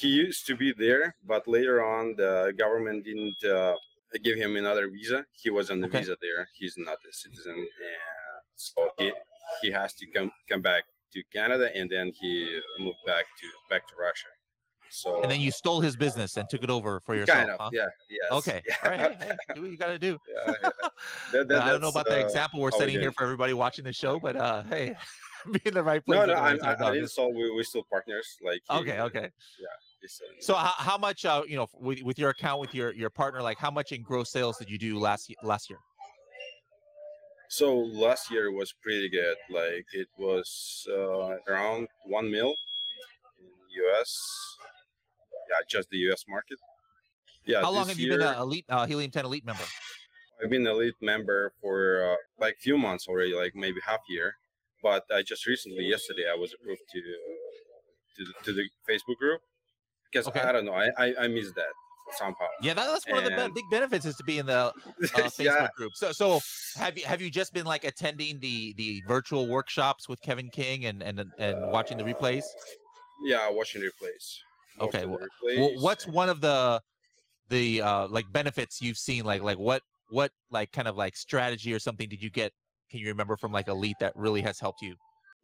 he 0.00 0.08
used 0.08 0.46
to 0.46 0.54
be 0.54 0.72
there, 0.84 1.06
but 1.26 1.48
later 1.48 1.76
on, 1.94 2.14
the 2.22 2.52
government 2.62 3.04
didn't 3.04 3.40
uh, 3.42 3.74
give 4.22 4.36
him 4.36 4.52
another 4.56 4.84
visa. 4.90 5.24
He 5.42 5.50
was 5.50 5.70
on 5.72 5.80
the 5.80 5.88
Okay. 5.88 6.00
visa 6.00 6.16
there. 6.20 6.42
He's 6.58 6.76
not 6.76 6.98
a 7.10 7.12
citizen, 7.12 7.56
and 7.56 7.68
so 8.54 8.90
he 8.98 9.06
he 9.62 9.68
has 9.72 9.90
to 9.94 10.04
come 10.14 10.30
come 10.50 10.62
back 10.62 10.84
to 11.14 11.18
Canada, 11.32 11.66
and 11.78 11.88
then 11.94 12.06
he 12.20 12.60
moved 12.78 13.02
back 13.06 13.24
to 13.40 13.46
back 13.70 13.82
to 13.90 13.94
Russia. 14.06 14.28
So 14.90 15.22
And 15.22 15.30
then 15.30 15.40
you 15.40 15.50
stole 15.50 15.80
his 15.80 15.96
business 15.96 16.36
and 16.36 16.48
took 16.48 16.62
it 16.62 16.70
over 16.70 17.00
for 17.04 17.14
yourself. 17.14 17.38
kind 17.38 17.50
of, 17.50 17.60
huh? 17.60 17.70
yeah, 17.72 17.86
yes, 18.08 18.30
Okay. 18.32 18.62
yeah, 18.66 18.74
All 18.84 18.90
right. 18.90 19.00
Hey, 19.00 19.16
hey, 19.28 19.54
do 19.54 19.62
what 19.62 19.70
you 19.70 19.76
got 19.76 19.86
to 19.88 19.98
do. 19.98 20.18
yeah, 20.46 20.52
yeah. 20.62 20.68
That- 21.32 21.48
that- 21.48 21.62
I 21.62 21.70
don't 21.70 21.80
know 21.80 21.88
about 21.88 22.06
the 22.06 22.16
uh, 22.16 22.24
example 22.24 22.60
we're 22.60 22.70
how 22.70 22.78
we 22.78 22.82
setting 22.84 23.00
here 23.00 23.12
for 23.12 23.22
everybody 23.24 23.52
watching 23.52 23.84
the 23.84 23.92
show, 23.92 24.18
but 24.18 24.36
uh, 24.36 24.62
hey, 24.64 24.96
be 25.52 25.60
in 25.64 25.74
the 25.74 25.82
right 25.82 26.04
place. 26.04 26.18
No, 26.18 26.26
no, 26.26 26.34
I'm, 26.34 26.58
I. 26.62 26.74
I 26.82 26.92
didn't 26.92 27.08
solve. 27.08 27.34
We, 27.34 27.50
we're 27.50 27.62
still 27.64 27.84
partners. 27.90 28.26
Like 28.42 28.62
Okay, 28.70 29.00
okay. 29.00 29.30
he's, 30.00 30.20
uh, 30.22 30.32
So 30.40 30.54
how, 30.54 30.72
how 30.76 30.98
much, 30.98 31.24
uh, 31.24 31.42
you 31.46 31.56
know, 31.56 31.66
with, 31.74 32.02
with 32.02 32.18
your 32.18 32.30
account 32.30 32.60
with 32.60 32.74
your 32.74 32.92
your 32.94 33.10
partner, 33.10 33.42
like 33.42 33.58
how 33.58 33.70
much 33.70 33.92
in 33.92 34.02
gross 34.02 34.30
sales 34.30 34.56
did 34.58 34.70
you 34.70 34.78
do 34.78 34.98
last 34.98 35.32
last 35.42 35.68
year? 35.70 35.78
So 37.50 37.76
last 37.78 38.30
year 38.30 38.52
was 38.52 38.72
pretty 38.82 39.08
good. 39.08 39.36
Like 39.50 39.86
it 39.92 40.08
was 40.18 40.86
uh, 40.90 41.36
around 41.48 41.88
one 42.04 42.30
mil 42.30 42.54
in 43.40 43.84
US. 43.84 44.56
Yeah, 45.48 45.56
just 45.68 45.90
the 45.90 45.98
US 46.10 46.24
market. 46.28 46.58
Yeah. 47.46 47.62
how 47.62 47.70
long 47.70 47.88
have 47.88 47.98
you 47.98 48.10
been 48.10 48.20
year, 48.20 48.30
an 48.30 48.38
elite 48.38 48.66
uh, 48.68 48.86
Helium 48.86 49.10
10 49.10 49.24
elite 49.24 49.46
member? 49.46 49.64
I've 50.42 50.50
been 50.50 50.66
elite 50.66 50.94
member 51.00 51.52
for 51.60 52.12
uh, 52.12 52.16
like 52.38 52.56
few 52.60 52.76
months 52.76 53.08
already, 53.08 53.34
like 53.34 53.52
maybe 53.54 53.80
half 53.86 54.00
year. 54.08 54.34
But 54.82 55.04
I 55.12 55.22
just 55.22 55.46
recently, 55.46 55.84
yesterday, 55.84 56.24
I 56.30 56.36
was 56.36 56.54
approved 56.54 56.82
to 56.92 57.00
to 58.16 58.24
the, 58.24 58.32
to 58.44 58.52
the 58.52 58.68
Facebook 58.88 59.16
group 59.16 59.40
because 60.10 60.28
Okay. 60.28 60.40
I 60.40 60.52
don't 60.52 60.64
know, 60.64 60.72
I, 60.72 60.90
I 60.98 61.14
I 61.24 61.28
missed 61.28 61.54
that 61.56 61.72
somehow. 62.16 62.46
Yeah, 62.62 62.74
that, 62.74 62.86
that's 62.86 63.06
one 63.08 63.24
of 63.24 63.30
the 63.30 63.50
big 63.54 63.64
benefits 63.70 64.04
is 64.06 64.16
to 64.16 64.24
be 64.24 64.38
in 64.38 64.46
the 64.46 64.52
uh, 64.54 64.72
Facebook 65.02 65.44
yeah, 65.44 65.68
group. 65.76 65.92
So 65.94 66.12
so 66.12 66.40
have 66.76 66.96
you 66.96 67.04
have 67.04 67.20
you 67.20 67.30
just 67.30 67.52
been 67.52 67.66
like 67.66 67.84
attending 67.84 68.38
the 68.40 68.74
the 68.76 69.02
virtual 69.06 69.46
workshops 69.48 70.08
with 70.08 70.20
Kevin 70.20 70.48
King 70.50 70.84
and 70.84 71.02
and 71.02 71.24
and 71.38 71.72
watching 71.72 71.98
the 71.98 72.04
replays? 72.04 72.44
yeah, 73.24 73.50
watching 73.50 73.82
replays. 73.82 74.38
Okay, 74.80 75.04
the 75.04 75.28
Well, 75.56 75.70
what's 75.80 76.06
one 76.06 76.28
of 76.28 76.40
the 76.40 76.80
the 77.48 77.80
uh 77.80 78.06
like 78.08 78.30
benefits 78.32 78.80
you've 78.80 78.98
seen 78.98 79.24
like 79.24 79.42
like 79.42 79.58
what 79.58 79.82
what 80.10 80.32
like 80.50 80.70
kind 80.72 80.88
of 80.88 80.96
like 80.96 81.16
strategy 81.16 81.72
or 81.72 81.78
something 81.78 82.08
did 82.08 82.22
you 82.22 82.30
get 82.30 82.52
can 82.90 83.00
you 83.00 83.08
remember 83.08 83.36
from 83.36 83.52
like 83.52 83.68
elite 83.68 83.96
that 84.00 84.14
really 84.16 84.40
has 84.42 84.58
helped 84.58 84.80
you? 84.82 84.94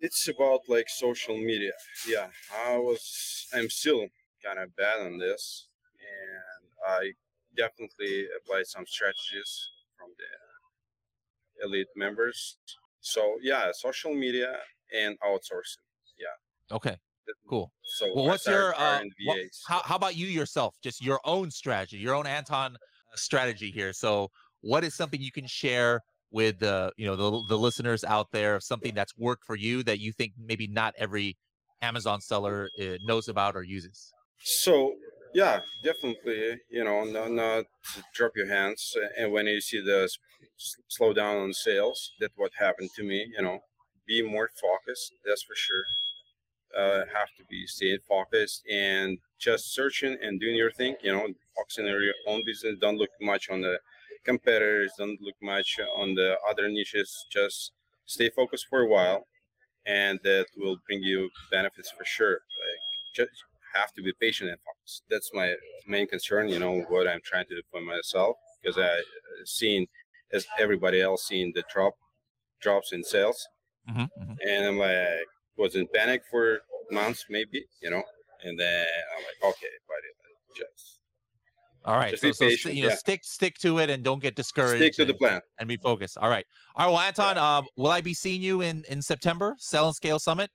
It's 0.00 0.28
about 0.28 0.60
like 0.68 0.88
social 0.88 1.36
media. 1.36 1.72
Yeah 2.06 2.28
i 2.66 2.76
was 2.76 3.46
i'm 3.54 3.70
still 3.70 4.06
kind 4.44 4.58
of 4.58 4.74
bad 4.76 5.00
on 5.00 5.18
this 5.18 5.68
and 5.98 6.68
i 6.86 7.12
definitely 7.56 8.26
applied 8.36 8.66
some 8.66 8.84
strategies 8.86 9.70
from 9.96 10.08
the 10.18 11.64
elite 11.64 11.88
members. 11.96 12.58
So 13.00 13.36
yeah 13.42 13.70
social 13.72 14.14
media 14.14 14.56
and 14.94 15.18
outsourcing. 15.20 15.84
Yeah. 16.18 16.76
okay 16.76 16.96
cool 17.48 17.72
so 17.82 18.10
well 18.14 18.24
what's 18.26 18.46
your 18.46 18.74
uh 18.74 19.00
what- 19.26 19.38
how, 19.66 19.80
how 19.84 19.96
about 19.96 20.16
you 20.16 20.26
yourself 20.26 20.74
just 20.82 21.02
your 21.02 21.20
own 21.24 21.50
strategy 21.50 21.96
your 21.96 22.14
own 22.14 22.26
anton 22.26 22.76
uh, 22.76 23.16
strategy 23.16 23.70
here 23.70 23.92
so 23.92 24.28
what 24.60 24.84
is 24.84 24.94
something 24.94 25.20
you 25.20 25.32
can 25.32 25.46
share 25.46 26.00
with 26.30 26.58
the 26.58 26.92
you 26.96 27.06
know 27.06 27.16
the, 27.16 27.44
the 27.48 27.58
listeners 27.58 28.02
out 28.04 28.30
there 28.32 28.56
of 28.56 28.62
something 28.62 28.94
that's 28.94 29.16
worked 29.16 29.44
for 29.44 29.56
you 29.56 29.82
that 29.82 30.00
you 30.00 30.12
think 30.12 30.32
maybe 30.38 30.66
not 30.66 30.94
every 30.98 31.36
Amazon 31.82 32.20
seller 32.20 32.68
uh, 32.80 32.96
knows 33.04 33.28
about 33.28 33.56
or 33.56 33.62
uses? 33.62 34.12
So 34.42 34.94
yeah, 35.34 35.60
definitely. 35.82 36.58
You 36.70 36.84
know, 36.84 37.04
not, 37.04 37.30
not 37.30 37.64
drop 38.14 38.32
your 38.36 38.48
hands, 38.48 38.96
and 39.18 39.32
when 39.32 39.46
you 39.46 39.60
see 39.60 39.80
the 39.80 40.08
slow 40.88 41.12
down 41.12 41.36
on 41.36 41.52
sales, 41.52 42.12
that's 42.20 42.32
what 42.36 42.52
happened 42.58 42.90
to 42.96 43.02
me. 43.02 43.26
You 43.36 43.42
know, 43.42 43.60
be 44.06 44.22
more 44.22 44.48
focused. 44.60 45.12
That's 45.24 45.42
for 45.42 45.54
sure. 45.54 45.84
Uh, 46.76 47.04
have 47.12 47.28
to 47.38 47.44
be 47.48 47.66
stay 47.66 47.98
focused 48.08 48.64
and 48.70 49.18
just 49.38 49.74
searching 49.74 50.16
and 50.22 50.40
doing 50.40 50.56
your 50.56 50.72
thing. 50.72 50.96
You 51.02 51.12
know, 51.12 51.26
focusing 51.56 51.86
on 51.86 52.02
your 52.02 52.14
own 52.26 52.42
business. 52.44 52.76
Don't 52.80 52.98
look 52.98 53.10
much 53.20 53.50
on 53.50 53.60
the 53.60 53.78
competitors. 54.24 54.92
Don't 54.98 55.20
look 55.20 55.36
much 55.42 55.78
on 55.96 56.14
the 56.14 56.36
other 56.48 56.68
niches. 56.68 57.26
Just 57.30 57.72
stay 58.06 58.30
focused 58.30 58.66
for 58.68 58.80
a 58.80 58.88
while, 58.88 59.26
and 59.86 60.18
that 60.24 60.46
will 60.56 60.76
bring 60.86 61.02
you 61.02 61.30
benefits 61.50 61.90
for 61.90 62.04
sure. 62.04 62.32
Like 62.32 62.80
just 63.14 63.44
have 63.74 63.92
to 63.92 64.02
be 64.02 64.12
patient 64.20 64.50
and 64.50 64.58
focused. 64.60 65.02
That's 65.10 65.30
my 65.34 65.54
main 65.86 66.06
concern. 66.06 66.48
You 66.48 66.58
know 66.58 66.80
what 66.88 67.08
I'm 67.08 67.20
trying 67.24 67.46
to 67.46 67.56
do 67.56 67.62
for 67.70 67.80
myself 67.80 68.36
because 68.62 68.78
I 68.78 69.00
seen 69.44 69.86
as 70.32 70.46
everybody 70.58 71.00
else 71.00 71.26
seen 71.26 71.52
the 71.54 71.62
drop 71.72 71.94
drops 72.60 72.92
in 72.92 73.04
sales, 73.04 73.46
mm-hmm, 73.88 74.02
mm-hmm. 74.02 74.32
and 74.48 74.66
I'm 74.66 74.78
like 74.78 75.26
was 75.56 75.75
in 75.76 75.87
panic 75.94 76.23
for 76.30 76.61
months 76.90 77.26
maybe, 77.30 77.64
you 77.82 77.90
know, 77.90 78.02
and 78.44 78.58
then 78.58 78.87
I'm 79.16 79.23
like 79.23 79.54
okay, 79.54 79.66
buddy, 79.88 80.08
just 80.56 81.00
all 81.84 81.96
right. 81.96 82.18
so, 82.18 82.32
so 82.32 82.49
st- 82.49 82.75
you 82.75 82.84
know, 82.84 82.88
yeah. 82.88 82.94
stick 82.94 83.25
stick 83.25 83.58
to 83.58 83.78
it 83.78 83.90
and 83.90 84.02
don't 84.02 84.23
get 84.23 84.34
discouraged. 84.34 84.78
Stick 84.78 84.94
to 84.94 85.02
and, 85.02 85.11
the 85.11 85.14
plan 85.14 85.40
and 85.58 85.68
be 85.68 85.76
focused. 85.76 86.16
All 86.16 86.30
right. 86.30 86.46
All 86.76 86.87
right. 86.87 86.92
Well, 86.92 87.00
Anton, 87.00 87.37
yeah. 87.37 87.42
uh, 87.42 87.62
will 87.76 87.90
I 87.90 88.00
be 88.00 88.14
seeing 88.14 88.40
you 88.40 88.62
in 88.62 88.84
in 88.88 89.02
September, 89.02 89.54
Sell 89.58 89.87
and 89.87 89.94
Scale 89.94 90.18
Summit? 90.18 90.50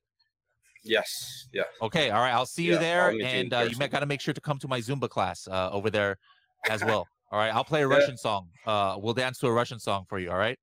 Yes. 0.84 1.48
Yeah. 1.54 1.64
Okay. 1.82 2.10
All 2.10 2.22
right. 2.22 2.32
I'll 2.32 2.48
see 2.48 2.64
you 2.64 2.74
yeah, 2.74 2.80
there, 2.80 3.10
and 3.22 3.54
uh, 3.54 3.68
you 3.70 3.76
got 3.78 4.00
to 4.00 4.06
make 4.06 4.22
sure 4.22 4.34
to 4.34 4.42
come 4.42 4.58
to 4.60 4.68
my 4.68 4.80
Zumba 4.80 5.10
class 5.10 5.48
uh, 5.48 5.70
over 5.72 5.90
there 5.90 6.18
as 6.68 6.84
well. 6.84 7.06
all 7.32 7.38
right. 7.38 7.54
I'll 7.54 7.66
play 7.66 7.84
a 7.84 7.88
Russian 7.88 8.18
song. 8.18 8.48
Uh, 8.66 8.98
we'll 8.98 9.14
dance 9.14 9.38
to 9.40 9.48
a 9.48 9.52
Russian 9.52 9.80
song 9.80 10.06
for 10.10 10.18
you. 10.18 10.32
All 10.32 10.38
right. 10.38 10.58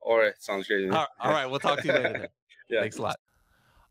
All 0.00 0.18
right. 0.18 0.34
Sounds 0.40 0.66
great. 0.66 0.90
All, 0.90 1.06
all 1.20 1.30
right. 1.30 1.46
We'll 1.46 1.60
talk 1.60 1.82
to 1.82 1.86
you 1.86 1.92
later. 1.92 2.28
yeah. 2.68 2.80
Thanks 2.80 2.98
a 2.98 3.02
lot. 3.02 3.16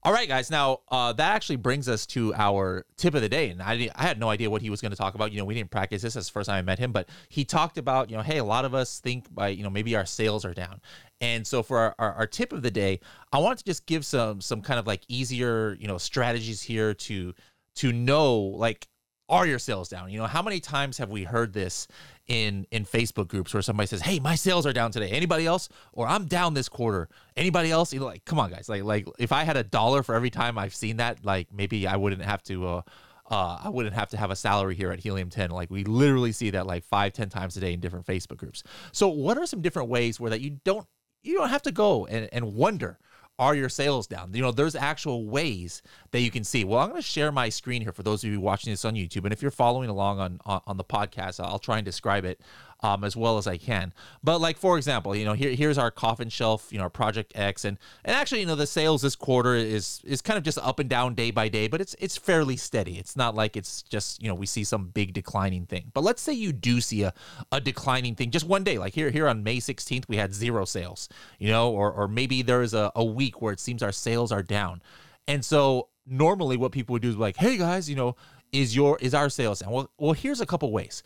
All 0.02 0.14
right, 0.14 0.30
guys. 0.30 0.50
Now 0.50 0.80
uh, 0.90 1.12
that 1.12 1.36
actually 1.36 1.58
brings 1.58 1.90
us 1.90 2.06
to 2.08 2.34
our 2.34 2.86
tip 2.96 3.16
of 3.16 3.22
the 3.22 3.28
day, 3.28 3.50
and 3.50 3.62
I, 3.62 3.90
I 3.96 4.04
had 4.04 4.18
no 4.18 4.30
idea 4.30 4.50
what 4.50 4.62
he 4.62 4.70
was 4.70 4.80
going 4.80 4.92
to 4.92 4.98
talk 4.98 5.14
about. 5.14 5.34
You 5.34 5.40
know, 5.40 5.46
we 5.46 5.54
didn't 5.54 5.72
practice 5.72 6.02
this. 6.02 6.14
This 6.14 6.28
the 6.28 6.32
first 6.32 6.48
time 6.48 6.56
I 6.56 6.62
met 6.62 6.80
him, 6.80 6.94
but 6.94 7.10
he 7.28 7.44
talked 7.44 7.78
about 7.78 8.10
you 8.10 8.16
know, 8.16 8.24
hey, 8.24 8.38
a 8.38 8.44
lot 8.44 8.64
of 8.64 8.74
us 8.74 9.00
think 9.00 9.34
by 9.34 9.50
you 9.50 9.62
know 9.62 9.70
maybe 9.70 9.98
our 9.98 10.06
sales 10.06 10.46
are 10.46 10.54
down, 10.54 10.80
and 11.20 11.46
so 11.46 11.62
for 11.62 11.78
our, 11.78 11.96
our, 12.00 12.14
our 12.14 12.28
tip 12.28 12.54
of 12.54 12.62
the 12.62 12.72
day, 12.72 13.02
I 13.34 13.40
wanted 13.40 13.58
to 13.58 13.66
just 13.66 13.86
give 13.88 14.06
some 14.06 14.40
some 14.40 14.62
kind 14.62 14.80
of 14.80 14.88
like 14.88 15.02
easier 15.10 15.76
you 15.82 15.88
know 15.88 15.98
strategies 15.98 16.62
here 16.62 16.94
to 16.94 17.34
to 17.76 17.92
know 17.92 18.38
like 18.38 18.88
are 19.30 19.46
your 19.46 19.60
sales 19.60 19.90
down? 19.90 20.10
You 20.12 20.20
know, 20.20 20.26
how 20.26 20.42
many 20.42 20.60
times 20.60 20.98
have 20.98 21.10
we 21.10 21.24
heard 21.24 21.54
this 21.54 21.88
in 22.28 22.66
in 22.72 22.86
Facebook 22.86 23.28
groups 23.28 23.54
where 23.54 23.62
somebody 23.62 23.88
says, 23.88 24.02
"Hey, 24.02 24.20
my 24.20 24.36
sales 24.36 24.66
are 24.66 24.74
down 24.74 24.92
today. 24.92 25.10
Anybody 25.10 25.46
else?" 25.46 25.70
Or 25.94 26.08
"I'm 26.08 26.26
down 26.26 26.54
this 26.54 26.70
quarter. 26.70 27.10
Anybody 27.38 27.72
else?" 27.72 27.94
You 27.94 28.00
know, 28.00 28.06
like, 28.08 28.26
come 28.26 28.40
on, 28.40 28.50
guys. 28.52 28.70
Like, 28.70 28.84
like 28.84 29.08
if 29.20 29.32
I 29.32 29.44
had 29.44 29.58
a 29.58 29.64
dollar 29.64 30.04
for 30.04 30.16
every 30.16 30.30
time 30.30 30.58
I've 30.58 30.76
seen 30.76 30.98
that, 30.98 31.24
like 31.24 31.54
maybe 31.54 31.88
I 31.88 31.96
wouldn't 31.96 32.24
have 32.24 32.44
to. 32.44 32.68
Uh, 32.68 32.82
uh, 33.30 33.60
I 33.64 33.70
wouldn't 33.70 33.94
have 33.94 34.10
to 34.10 34.18
have 34.18 34.32
a 34.32 34.36
salary 34.36 34.74
here 34.74 34.92
at 34.92 35.00
Helium 35.00 35.30
10. 35.30 35.52
Like 35.52 35.70
we 35.70 35.84
literally 35.84 36.32
see 36.32 36.50
that 36.50 36.66
like 36.66 36.84
five, 36.84 37.14
ten 37.14 37.30
times 37.30 37.56
a 37.58 37.60
day 37.60 37.74
in 37.74 37.80
different 37.80 38.08
Facebook 38.08 38.38
groups. 38.38 38.64
So 38.92 39.08
what 39.08 39.38
are 39.38 39.46
some 39.46 39.62
different 39.62 39.88
ways 39.88 40.20
where 40.20 40.32
that 40.32 40.42
you 40.42 40.60
don't 40.64 40.88
you 41.22 41.36
don't 41.36 41.50
have 41.50 41.62
to 41.64 41.72
go 41.72 42.06
and, 42.08 42.28
and 42.32 42.56
wonder 42.56 42.98
are 43.40 43.56
your 43.56 43.70
sales 43.70 44.06
down? 44.06 44.32
You 44.34 44.42
know, 44.42 44.52
there's 44.52 44.76
actual 44.76 45.26
ways 45.26 45.82
that 46.12 46.20
you 46.20 46.30
can 46.30 46.44
see. 46.44 46.64
Well, 46.66 46.80
I'm 46.80 46.90
going 46.90 47.02
to 47.02 47.08
share 47.08 47.32
my 47.32 47.50
screen 47.50 47.82
here 47.82 47.94
for 47.94 48.04
those 48.04 48.24
of 48.24 48.30
you 48.30 48.40
watching 48.42 48.72
this 48.72 48.86
on 48.86 48.94
YouTube, 48.94 49.24
and 49.24 49.34
if 49.34 49.42
you're 49.42 49.50
following 49.50 49.90
along 49.90 50.20
on 50.20 50.40
on, 50.46 50.62
on 50.68 50.78
the 50.78 50.84
podcast, 50.84 51.44
I'll 51.44 51.58
try 51.58 51.78
and 51.78 51.86
describe 51.86 52.26
it 52.26 52.42
um, 52.82 53.04
as 53.04 53.16
well 53.16 53.38
as 53.38 53.48
I 53.48 53.58
can. 53.58 53.94
But 54.24 54.40
like 54.40 54.58
for 54.58 54.78
example, 54.78 55.16
you 55.16 55.26
know, 55.26 55.34
here 55.34 55.52
here's 55.52 55.78
our 55.78 55.92
coffin 55.92 56.30
shelf, 56.30 56.68
you 56.72 56.78
know, 56.78 56.86
our 56.86 56.90
Project 56.90 57.34
X, 57.36 57.66
and 57.66 57.78
and 58.06 58.16
actually, 58.16 58.42
you 58.42 58.46
know, 58.46 58.56
the 58.56 58.68
sales 58.68 59.02
this 59.02 59.16
quarter 59.16 59.56
is 59.56 60.02
is 60.04 60.22
kind 60.22 60.38
of 60.38 60.44
just 60.44 60.58
up 60.60 60.80
and 60.80 60.90
down 60.90 61.16
day 61.16 61.32
by 61.32 61.50
day, 61.50 61.68
but 61.68 61.82
it's 61.82 61.96
it's 62.00 62.18
fairly 62.18 62.56
steady. 62.56 62.98
It's 62.98 63.16
not 63.16 63.36
like 63.36 63.58
it's 63.58 63.82
just 63.84 64.22
you 64.22 64.28
know 64.28 64.36
we 64.36 64.46
see 64.46 64.64
some 64.64 64.88
big 64.88 65.14
declining 65.14 65.66
thing. 65.66 65.92
But 65.94 66.04
let's 66.04 66.22
say 66.22 66.34
you 66.34 66.52
do 66.54 66.82
see 66.82 67.04
a 67.04 67.14
a 67.52 67.60
declining 67.60 68.16
thing 68.16 68.32
just 68.32 68.48
one 68.48 68.64
day, 68.64 68.78
like 68.78 68.94
here 68.94 69.10
here 69.10 69.28
on 69.28 69.44
May 69.44 69.58
16th, 69.58 70.08
we 70.08 70.18
had 70.18 70.34
zero 70.34 70.66
sales, 70.66 71.10
you 71.38 71.50
know, 71.50 71.72
or 71.72 71.92
or 71.92 72.08
maybe 72.08 72.42
there's 72.42 72.74
a, 72.74 72.92
a 72.96 73.04
week 73.04 73.42
where 73.42 73.54
it 73.54 73.60
seems 73.60 73.84
our 73.84 73.92
sales 73.92 74.32
are 74.32 74.44
down, 74.44 74.82
and 75.28 75.44
so 75.44 75.90
normally 76.06 76.58
what 76.58 76.72
people 76.72 76.94
would 76.94 77.02
do 77.02 77.10
is 77.10 77.18
like, 77.18 77.38
hey 77.38 77.58
guys, 77.58 77.90
you 77.90 77.96
know, 77.96 78.16
is 78.52 78.76
your 78.76 78.98
is 79.00 79.14
our 79.14 79.30
sales 79.30 79.60
down? 79.60 79.72
Well, 79.72 79.92
well, 79.98 80.14
here's 80.14 80.42
a 80.42 80.46
couple 80.46 80.72
ways 80.72 81.04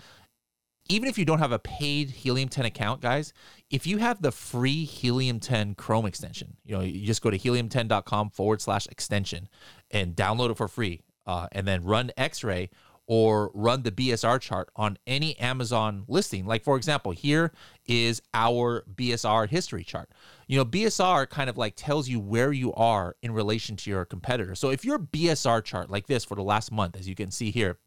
even 0.89 1.07
if 1.07 1.17
you 1.17 1.25
don't 1.25 1.39
have 1.39 1.51
a 1.51 1.59
paid 1.59 2.09
Helium 2.09 2.49
10 2.49 2.65
account, 2.65 3.01
guys, 3.01 3.33
if 3.69 3.87
you 3.87 3.97
have 3.99 4.21
the 4.21 4.31
free 4.31 4.83
Helium 4.83 5.39
10 5.39 5.75
Chrome 5.75 6.05
extension, 6.05 6.57
you 6.65 6.75
know, 6.75 6.81
you 6.81 7.05
just 7.05 7.21
go 7.21 7.29
to 7.29 7.37
helium10.com 7.37 8.31
forward 8.31 8.61
slash 8.61 8.87
extension 8.87 9.47
and 9.91 10.15
download 10.15 10.51
it 10.51 10.57
for 10.57 10.67
free, 10.67 11.01
uh, 11.25 11.47
and 11.51 11.67
then 11.67 11.83
run 11.83 12.11
X-ray 12.17 12.69
or 13.05 13.51
run 13.53 13.83
the 13.83 13.91
BSR 13.91 14.39
chart 14.39 14.69
on 14.75 14.97
any 15.05 15.37
Amazon 15.39 16.03
listing. 16.07 16.45
Like 16.45 16.63
for 16.63 16.77
example, 16.77 17.11
here 17.11 17.51
is 17.85 18.21
our 18.33 18.83
BSR 18.95 19.49
history 19.49 19.83
chart. 19.83 20.09
You 20.47 20.57
know, 20.57 20.65
BSR 20.65 21.29
kind 21.29 21.49
of 21.49 21.57
like 21.57 21.75
tells 21.75 22.07
you 22.07 22.19
where 22.19 22.53
you 22.53 22.73
are 22.73 23.15
in 23.21 23.31
relation 23.31 23.75
to 23.77 23.89
your 23.89 24.05
competitor. 24.05 24.55
So 24.55 24.69
if 24.69 24.85
your 24.85 24.99
BSR 24.99 25.63
chart 25.63 25.89
like 25.89 26.07
this 26.07 26.23
for 26.23 26.35
the 26.35 26.43
last 26.43 26.71
month, 26.71 26.95
as 26.97 27.07
you 27.07 27.15
can 27.15 27.31
see 27.31 27.51
here, 27.51 27.77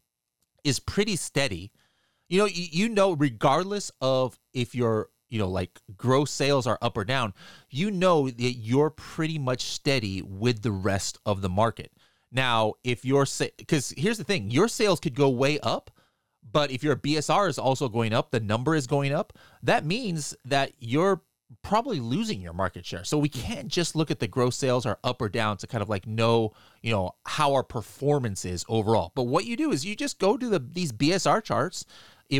is 0.63 0.79
pretty 0.79 1.15
steady 1.15 1.71
you 2.27 2.39
know, 2.39 2.45
you, 2.45 2.67
you 2.71 2.89
know, 2.89 3.13
regardless 3.13 3.91
of 4.01 4.39
if 4.53 4.75
your 4.75 5.09
you 5.29 5.39
know 5.39 5.49
like 5.49 5.79
gross 5.97 6.31
sales 6.31 6.67
are 6.67 6.77
up 6.81 6.97
or 6.97 7.05
down, 7.05 7.33
you 7.69 7.91
know 7.91 8.29
that 8.29 8.53
you're 8.53 8.89
pretty 8.89 9.37
much 9.37 9.63
steady 9.63 10.21
with 10.21 10.61
the 10.61 10.71
rest 10.71 11.17
of 11.25 11.41
the 11.41 11.49
market. 11.49 11.91
Now, 12.31 12.73
if 12.83 13.05
your 13.05 13.25
because 13.57 13.93
here's 13.97 14.17
the 14.17 14.23
thing, 14.23 14.51
your 14.51 14.67
sales 14.67 14.99
could 14.99 15.15
go 15.15 15.29
way 15.29 15.59
up, 15.59 15.91
but 16.51 16.71
if 16.71 16.83
your 16.83 16.95
BSR 16.95 17.49
is 17.49 17.57
also 17.57 17.89
going 17.89 18.13
up, 18.13 18.31
the 18.31 18.39
number 18.39 18.75
is 18.75 18.87
going 18.87 19.13
up. 19.13 19.33
That 19.63 19.85
means 19.85 20.35
that 20.45 20.73
you're 20.79 21.21
probably 21.61 21.99
losing 21.99 22.41
your 22.41 22.53
market 22.53 22.85
share. 22.85 23.03
So 23.03 23.17
we 23.17 23.29
can't 23.29 23.69
just 23.69 23.95
look 23.95 24.11
at 24.11 24.19
the 24.19 24.27
gross 24.27 24.55
sales 24.57 24.85
are 24.85 24.99
up 25.03 25.21
or 25.21 25.29
down 25.29 25.57
to 25.57 25.67
kind 25.67 25.81
of 25.81 25.89
like 25.89 26.05
know, 26.05 26.53
you 26.81 26.91
know, 26.91 27.15
how 27.25 27.53
our 27.53 27.63
performance 27.63 28.43
is 28.43 28.65
overall. 28.67 29.11
But 29.15 29.23
what 29.23 29.45
you 29.45 29.55
do 29.55 29.71
is 29.71 29.85
you 29.85 29.95
just 29.95 30.19
go 30.19 30.37
to 30.37 30.49
the 30.49 30.59
these 30.59 30.91
BSR 30.91 31.43
charts 31.43 31.85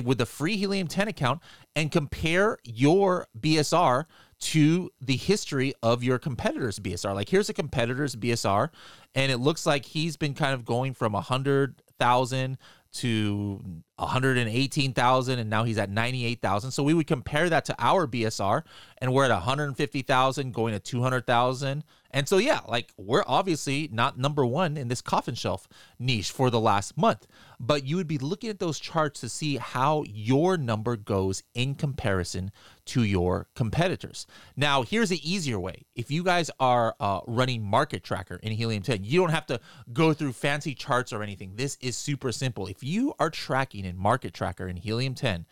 with 0.03 0.17
the 0.17 0.25
free 0.25 0.58
Helium 0.58 0.88
10 0.88 1.08
account 1.08 1.41
and 1.75 1.91
compare 1.91 2.58
your 2.63 3.27
BSR 3.39 4.06
to 4.39 4.91
the 5.01 5.15
history 5.15 5.74
of 5.82 6.03
your 6.03 6.20
competitor's 6.20 6.79
BSR. 6.79 7.15
Like 7.15 7.29
here's 7.29 7.50
a 7.50 7.53
competitor's 7.53 8.15
BSR, 8.15 8.70
and 9.15 9.32
it 9.32 9.38
looks 9.38 9.65
like 9.65 9.86
he's 9.86 10.17
been 10.17 10.34
kind 10.34 10.53
of 10.53 10.65
going 10.65 10.94
from 10.94 11.15
a 11.15 11.22
hundred 11.22 11.82
thousand 12.00 12.58
to 12.94 13.84
118,000 13.98 15.39
and 15.39 15.50
now 15.50 15.63
he's 15.63 15.77
at 15.77 15.89
98,000. 15.89 16.72
So 16.72 16.84
we 16.84 16.94
would 16.94 17.08
compare 17.08 17.50
that 17.50 17.65
to 17.65 17.75
our 17.77 18.08
BSR 18.08 18.63
and 19.00 19.13
we're 19.13 19.25
at 19.25 19.32
150,000 19.32 20.53
going 20.53 20.74
to 20.74 20.79
200,000. 20.79 21.84
And 22.12 22.28
so 22.28 22.38
yeah, 22.38 22.62
like 22.68 22.92
we're 22.98 23.24
obviously 23.28 23.90
not 23.92 24.18
number 24.18 24.46
1 24.46 24.78
in 24.78 24.88
this 24.88 25.02
coffin 25.02 25.36
shelf 25.36 25.68
niche 26.00 26.32
for 26.32 26.50
the 26.50 26.60
last 26.60 26.98
month, 26.98 27.28
but 27.60 27.86
you 27.86 27.96
would 27.96 28.08
be 28.08 28.18
looking 28.18 28.50
at 28.50 28.60
those 28.60 28.80
charts 28.80 29.20
to 29.22 29.30
see 29.30 29.58
how 29.58 30.04
your 30.08 30.58
number 30.58 30.96
goes 30.96 31.44
in 31.54 31.76
comparison 31.76 32.52
to 32.86 33.04
your 33.04 33.48
competitors. 33.56 34.26
Now, 34.56 34.84
here's 34.84 35.10
the 35.10 35.30
easier 35.30 35.60
way. 35.60 35.86
If 35.96 36.10
you 36.10 36.24
guys 36.24 36.50
are 36.60 36.96
uh, 37.00 37.22
running 37.28 37.64
Market 37.64 38.04
Tracker 38.04 38.40
in 38.42 38.54
Helium 38.54 38.84
10, 38.84 39.04
you 39.04 39.20
don't 39.20 39.30
have 39.30 39.46
to 39.48 39.60
go 39.92 40.14
through 40.14 40.34
fancy 40.34 40.74
charts 40.74 41.12
or 41.12 41.22
anything. 41.22 41.56
This 41.56 41.78
is 41.82 41.98
super 41.98 42.32
simple. 42.32 42.68
If 42.68 42.84
you 42.84 43.14
are 43.20 43.30
tracking 43.30 43.86
in 43.86 43.98
Market 43.98 44.34
Tracker 44.34 44.68
in 44.68 44.78
Helium 44.78 45.16
10, 45.16 45.46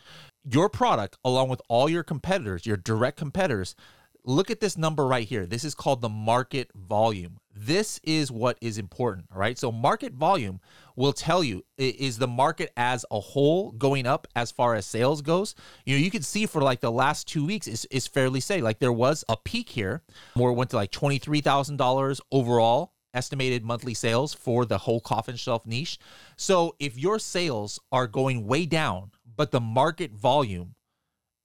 your 0.49 0.69
product, 0.69 1.17
along 1.25 1.49
with 1.49 1.61
all 1.67 1.89
your 1.89 2.03
competitors, 2.03 2.65
your 2.65 2.77
direct 2.77 3.17
competitors, 3.17 3.75
look 4.25 4.49
at 4.49 4.59
this 4.59 4.77
number 4.77 5.05
right 5.05 5.27
here. 5.27 5.45
This 5.45 5.63
is 5.63 5.75
called 5.75 6.01
the 6.01 6.09
market 6.09 6.71
volume. 6.75 7.37
This 7.55 7.99
is 8.03 8.31
what 8.31 8.57
is 8.59 8.77
important, 8.77 9.27
all 9.31 9.39
right? 9.39 9.57
So 9.57 9.71
market 9.71 10.13
volume 10.13 10.59
will 10.95 11.13
tell 11.13 11.43
you 11.43 11.63
is 11.77 12.17
the 12.17 12.27
market 12.27 12.71
as 12.75 13.05
a 13.11 13.19
whole 13.19 13.71
going 13.71 14.05
up 14.05 14.27
as 14.35 14.51
far 14.51 14.75
as 14.75 14.85
sales 14.85 15.21
goes. 15.21 15.55
You 15.85 15.95
know, 15.95 16.03
you 16.03 16.11
can 16.11 16.21
see 16.21 16.47
for 16.47 16.61
like 16.61 16.81
the 16.81 16.91
last 16.91 17.27
2 17.29 17.45
weeks 17.45 17.67
is 17.67 17.85
is 17.85 18.07
fairly 18.07 18.41
steady. 18.41 18.61
Like 18.61 18.79
there 18.79 18.91
was 18.91 19.23
a 19.29 19.37
peak 19.37 19.69
here 19.69 20.01
where 20.33 20.51
it 20.51 20.55
went 20.55 20.71
to 20.71 20.75
like 20.75 20.91
$23,000 20.91 22.19
overall 22.31 22.93
estimated 23.13 23.63
monthly 23.63 23.93
sales 23.93 24.33
for 24.33 24.65
the 24.65 24.79
whole 24.79 24.99
coffin 24.99 25.37
shelf 25.37 25.65
niche. 25.65 25.97
So 26.35 26.75
if 26.79 26.97
your 26.97 27.19
sales 27.19 27.79
are 27.91 28.07
going 28.07 28.45
way 28.45 28.65
down, 28.65 29.11
but 29.37 29.51
the 29.51 29.61
market 29.61 30.11
volume 30.11 30.75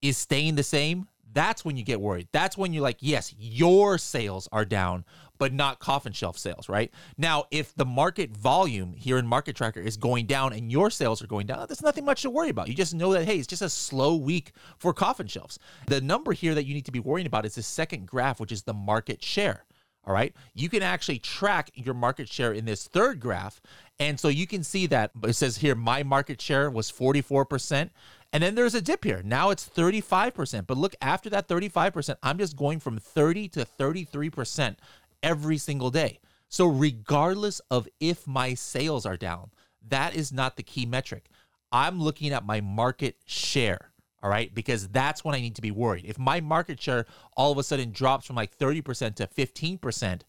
is 0.02 0.16
staying 0.16 0.56
the 0.56 0.62
same, 0.62 1.06
that's 1.32 1.64
when 1.64 1.76
you 1.76 1.84
get 1.84 2.00
worried. 2.00 2.28
That's 2.32 2.56
when 2.56 2.72
you're 2.72 2.82
like, 2.82 2.98
yes, 3.00 3.34
your 3.38 3.98
sales 3.98 4.48
are 4.52 4.64
down, 4.64 5.04
but 5.38 5.52
not 5.52 5.78
coffin 5.78 6.12
shelf 6.12 6.38
sales, 6.38 6.68
right? 6.68 6.92
Now, 7.16 7.44
if 7.50 7.74
the 7.74 7.84
market 7.84 8.36
volume 8.36 8.92
here 8.94 9.18
in 9.18 9.26
Market 9.26 9.56
Tracker 9.56 9.80
is 9.80 9.96
going 9.96 10.26
down 10.26 10.52
and 10.52 10.70
your 10.70 10.90
sales 10.90 11.22
are 11.22 11.26
going 11.26 11.46
down, 11.46 11.66
there's 11.66 11.82
nothing 11.82 12.04
much 12.04 12.22
to 12.22 12.30
worry 12.30 12.50
about. 12.50 12.68
You 12.68 12.74
just 12.74 12.94
know 12.94 13.12
that, 13.12 13.24
hey, 13.24 13.38
it's 13.38 13.46
just 13.46 13.62
a 13.62 13.70
slow 13.70 14.16
week 14.16 14.52
for 14.78 14.92
coffin 14.92 15.26
shelves. 15.26 15.58
The 15.86 16.00
number 16.00 16.32
here 16.32 16.54
that 16.54 16.66
you 16.66 16.74
need 16.74 16.86
to 16.86 16.92
be 16.92 17.00
worrying 17.00 17.26
about 17.26 17.46
is 17.46 17.54
the 17.54 17.62
second 17.62 18.06
graph, 18.06 18.40
which 18.40 18.52
is 18.52 18.62
the 18.62 18.74
market 18.74 19.22
share. 19.22 19.64
All 20.04 20.14
right. 20.14 20.34
You 20.54 20.68
can 20.68 20.82
actually 20.82 21.18
track 21.18 21.70
your 21.74 21.94
market 21.94 22.28
share 22.28 22.52
in 22.52 22.64
this 22.64 22.86
third 22.86 23.20
graph. 23.20 23.60
And 23.98 24.18
so 24.18 24.28
you 24.28 24.46
can 24.46 24.64
see 24.64 24.86
that 24.86 25.10
it 25.24 25.34
says 25.34 25.58
here, 25.58 25.74
my 25.74 26.02
market 26.02 26.40
share 26.40 26.70
was 26.70 26.90
44%. 26.90 27.90
And 28.32 28.42
then 28.42 28.54
there's 28.54 28.74
a 28.74 28.80
dip 28.80 29.04
here. 29.04 29.22
Now 29.24 29.50
it's 29.50 29.68
35%. 29.68 30.66
But 30.66 30.76
look, 30.76 30.94
after 31.00 31.28
that 31.30 31.48
35%, 31.48 32.16
I'm 32.22 32.38
just 32.38 32.56
going 32.56 32.80
from 32.80 32.98
30 32.98 33.48
to 33.48 33.64
33% 33.64 34.76
every 35.22 35.58
single 35.58 35.90
day. 35.90 36.20
So, 36.48 36.66
regardless 36.66 37.60
of 37.70 37.88
if 38.00 38.26
my 38.26 38.54
sales 38.54 39.06
are 39.06 39.16
down, 39.16 39.50
that 39.88 40.14
is 40.14 40.32
not 40.32 40.56
the 40.56 40.62
key 40.62 40.86
metric. 40.86 41.26
I'm 41.72 42.00
looking 42.00 42.32
at 42.32 42.44
my 42.44 42.60
market 42.60 43.16
share. 43.24 43.92
All 44.22 44.30
right. 44.30 44.54
Because 44.54 44.88
that's 44.88 45.24
when 45.24 45.34
I 45.34 45.40
need 45.40 45.56
to 45.56 45.62
be 45.62 45.70
worried. 45.70 46.04
If 46.06 46.18
my 46.18 46.40
market 46.40 46.80
share 46.80 47.06
all 47.36 47.52
of 47.52 47.58
a 47.58 47.62
sudden 47.62 47.90
drops 47.90 48.26
from 48.26 48.36
like 48.36 48.56
30% 48.56 49.14
to 49.16 49.26
15%, 49.26 50.22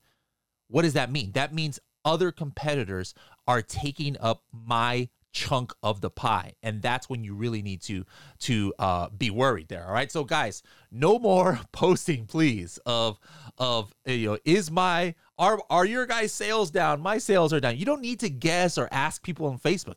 what 0.69 0.83
does 0.83 0.93
that 0.93 1.11
mean? 1.11 1.33
That 1.33 1.53
means 1.53 1.79
other 2.05 2.31
competitors 2.31 3.13
are 3.47 3.61
taking 3.61 4.17
up 4.19 4.43
my 4.51 5.09
chunk 5.31 5.73
of 5.81 6.01
the 6.01 6.09
pie 6.09 6.53
and 6.61 6.81
that's 6.81 7.09
when 7.09 7.23
you 7.23 7.33
really 7.33 7.61
need 7.61 7.81
to 7.81 8.05
to 8.39 8.73
uh 8.79 9.09
be 9.09 9.29
worried 9.29 9.67
there 9.67 9.85
all 9.85 9.93
right? 9.93 10.11
So 10.11 10.23
guys 10.23 10.63
no 10.91 11.19
more 11.19 11.59
posting 11.71 12.25
please 12.25 12.79
of 12.85 13.19
of 13.57 13.93
you 14.05 14.31
know 14.31 14.37
is 14.45 14.69
my 14.69 15.15
are 15.37 15.59
are 15.69 15.85
your 15.85 16.05
guys 16.05 16.31
sales 16.31 16.69
down? 16.69 17.01
My 17.01 17.17
sales 17.17 17.53
are 17.53 17.59
down. 17.59 17.77
You 17.77 17.85
don't 17.85 18.01
need 18.01 18.19
to 18.19 18.29
guess 18.29 18.77
or 18.77 18.87
ask 18.91 19.23
people 19.23 19.47
on 19.47 19.57
facebook. 19.57 19.95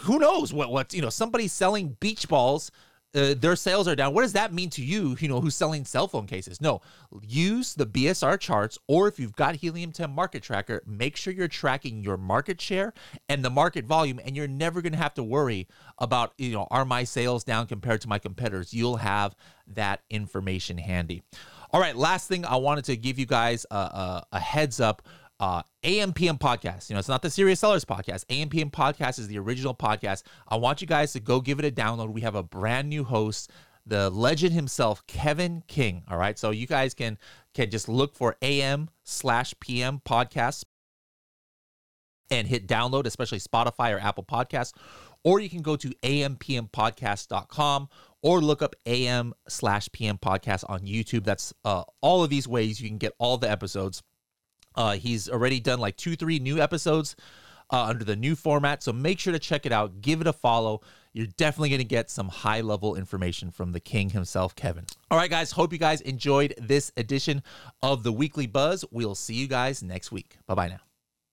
Who 0.00 0.18
knows 0.18 0.52
what 0.52 0.70
what 0.70 0.92
you 0.92 1.02
know 1.02 1.10
somebody 1.10 1.48
selling 1.48 1.96
beach 2.00 2.28
balls 2.28 2.70
uh, 3.14 3.34
their 3.34 3.56
sales 3.56 3.86
are 3.86 3.94
down. 3.94 4.12
What 4.12 4.22
does 4.22 4.32
that 4.32 4.52
mean 4.52 4.70
to 4.70 4.84
you, 4.84 5.16
you 5.20 5.28
know, 5.28 5.40
who's 5.40 5.54
selling 5.54 5.84
cell 5.84 6.08
phone 6.08 6.26
cases? 6.26 6.60
No, 6.60 6.80
use 7.22 7.74
the 7.74 7.86
BSR 7.86 8.38
charts, 8.40 8.78
or 8.88 9.08
if 9.08 9.18
you've 9.18 9.36
got 9.36 9.56
Helium 9.56 9.92
10 9.92 10.10
market 10.10 10.42
tracker, 10.42 10.82
make 10.86 11.16
sure 11.16 11.32
you're 11.32 11.48
tracking 11.48 12.02
your 12.02 12.16
market 12.16 12.60
share 12.60 12.92
and 13.28 13.44
the 13.44 13.50
market 13.50 13.84
volume, 13.84 14.20
and 14.24 14.36
you're 14.36 14.48
never 14.48 14.82
going 14.82 14.92
to 14.92 14.98
have 14.98 15.14
to 15.14 15.22
worry 15.22 15.68
about, 15.98 16.32
you 16.38 16.52
know, 16.52 16.66
are 16.70 16.84
my 16.84 17.04
sales 17.04 17.44
down 17.44 17.66
compared 17.66 18.00
to 18.00 18.08
my 18.08 18.18
competitors? 18.18 18.74
You'll 18.74 18.96
have 18.96 19.36
that 19.68 20.02
information 20.10 20.78
handy. 20.78 21.22
All 21.70 21.80
right, 21.80 21.96
last 21.96 22.28
thing 22.28 22.44
I 22.44 22.56
wanted 22.56 22.84
to 22.84 22.96
give 22.96 23.18
you 23.18 23.26
guys 23.26 23.66
a, 23.70 23.74
a, 23.74 24.26
a 24.32 24.40
heads 24.40 24.80
up 24.80 25.02
uh, 25.40 25.62
AMPM 25.82 26.38
podcast. 26.38 26.88
You 26.88 26.94
know, 26.94 27.00
it's 27.00 27.08
not 27.08 27.22
the 27.22 27.30
Serious 27.30 27.60
Sellers 27.60 27.84
podcast. 27.84 28.24
AMPM 28.26 28.70
podcast 28.70 29.18
is 29.18 29.28
the 29.28 29.38
original 29.38 29.74
podcast. 29.74 30.22
I 30.48 30.56
want 30.56 30.80
you 30.80 30.86
guys 30.86 31.12
to 31.12 31.20
go 31.20 31.40
give 31.40 31.58
it 31.58 31.64
a 31.64 31.70
download. 31.70 32.12
We 32.12 32.22
have 32.22 32.34
a 32.34 32.42
brand 32.42 32.88
new 32.88 33.04
host, 33.04 33.50
the 33.86 34.10
legend 34.10 34.52
himself, 34.52 35.06
Kevin 35.06 35.62
King. 35.66 36.04
All 36.08 36.18
right, 36.18 36.38
so 36.38 36.50
you 36.50 36.66
guys 36.66 36.94
can 36.94 37.18
can 37.54 37.70
just 37.70 37.88
look 37.88 38.14
for 38.14 38.36
AM 38.42 38.90
slash 39.02 39.54
PM 39.60 40.00
podcast 40.04 40.64
and 42.30 42.48
hit 42.48 42.66
download, 42.66 43.06
especially 43.06 43.38
Spotify 43.38 43.94
or 43.94 43.98
Apple 43.98 44.24
Podcasts. 44.24 44.72
Or 45.22 45.40
you 45.40 45.48
can 45.48 45.62
go 45.62 45.76
to 45.76 45.88
ampmpodcast.com 46.02 47.88
or 48.22 48.40
look 48.40 48.62
up 48.62 48.74
AM 48.86 49.34
slash 49.48 49.88
PM 49.92 50.18
podcast 50.18 50.64
on 50.68 50.80
YouTube. 50.80 51.24
That's 51.24 51.54
uh, 51.64 51.84
all 52.02 52.22
of 52.22 52.30
these 52.30 52.46
ways 52.46 52.80
you 52.80 52.88
can 52.88 52.98
get 52.98 53.12
all 53.18 53.38
the 53.38 53.50
episodes. 53.50 54.02
Uh, 54.74 54.96
he's 54.96 55.28
already 55.28 55.60
done 55.60 55.78
like 55.78 55.96
two, 55.96 56.16
three 56.16 56.38
new 56.38 56.60
episodes 56.60 57.16
uh, 57.70 57.84
under 57.84 58.04
the 58.04 58.16
new 58.16 58.34
format. 58.34 58.82
So 58.82 58.92
make 58.92 59.18
sure 59.18 59.32
to 59.32 59.38
check 59.38 59.66
it 59.66 59.72
out. 59.72 60.00
Give 60.00 60.20
it 60.20 60.26
a 60.26 60.32
follow. 60.32 60.80
You're 61.12 61.26
definitely 61.26 61.68
going 61.68 61.78
to 61.78 61.84
get 61.84 62.10
some 62.10 62.28
high 62.28 62.60
level 62.60 62.96
information 62.96 63.50
from 63.50 63.72
the 63.72 63.80
king 63.80 64.10
himself, 64.10 64.56
Kevin. 64.56 64.84
All 65.10 65.18
right, 65.18 65.30
guys. 65.30 65.52
Hope 65.52 65.72
you 65.72 65.78
guys 65.78 66.00
enjoyed 66.00 66.54
this 66.58 66.92
edition 66.96 67.42
of 67.82 68.02
the 68.02 68.12
Weekly 68.12 68.46
Buzz. 68.46 68.84
We'll 68.90 69.14
see 69.14 69.34
you 69.34 69.46
guys 69.46 69.82
next 69.82 70.10
week. 70.10 70.38
Bye 70.46 70.54
bye 70.54 70.68
now. 70.68 70.93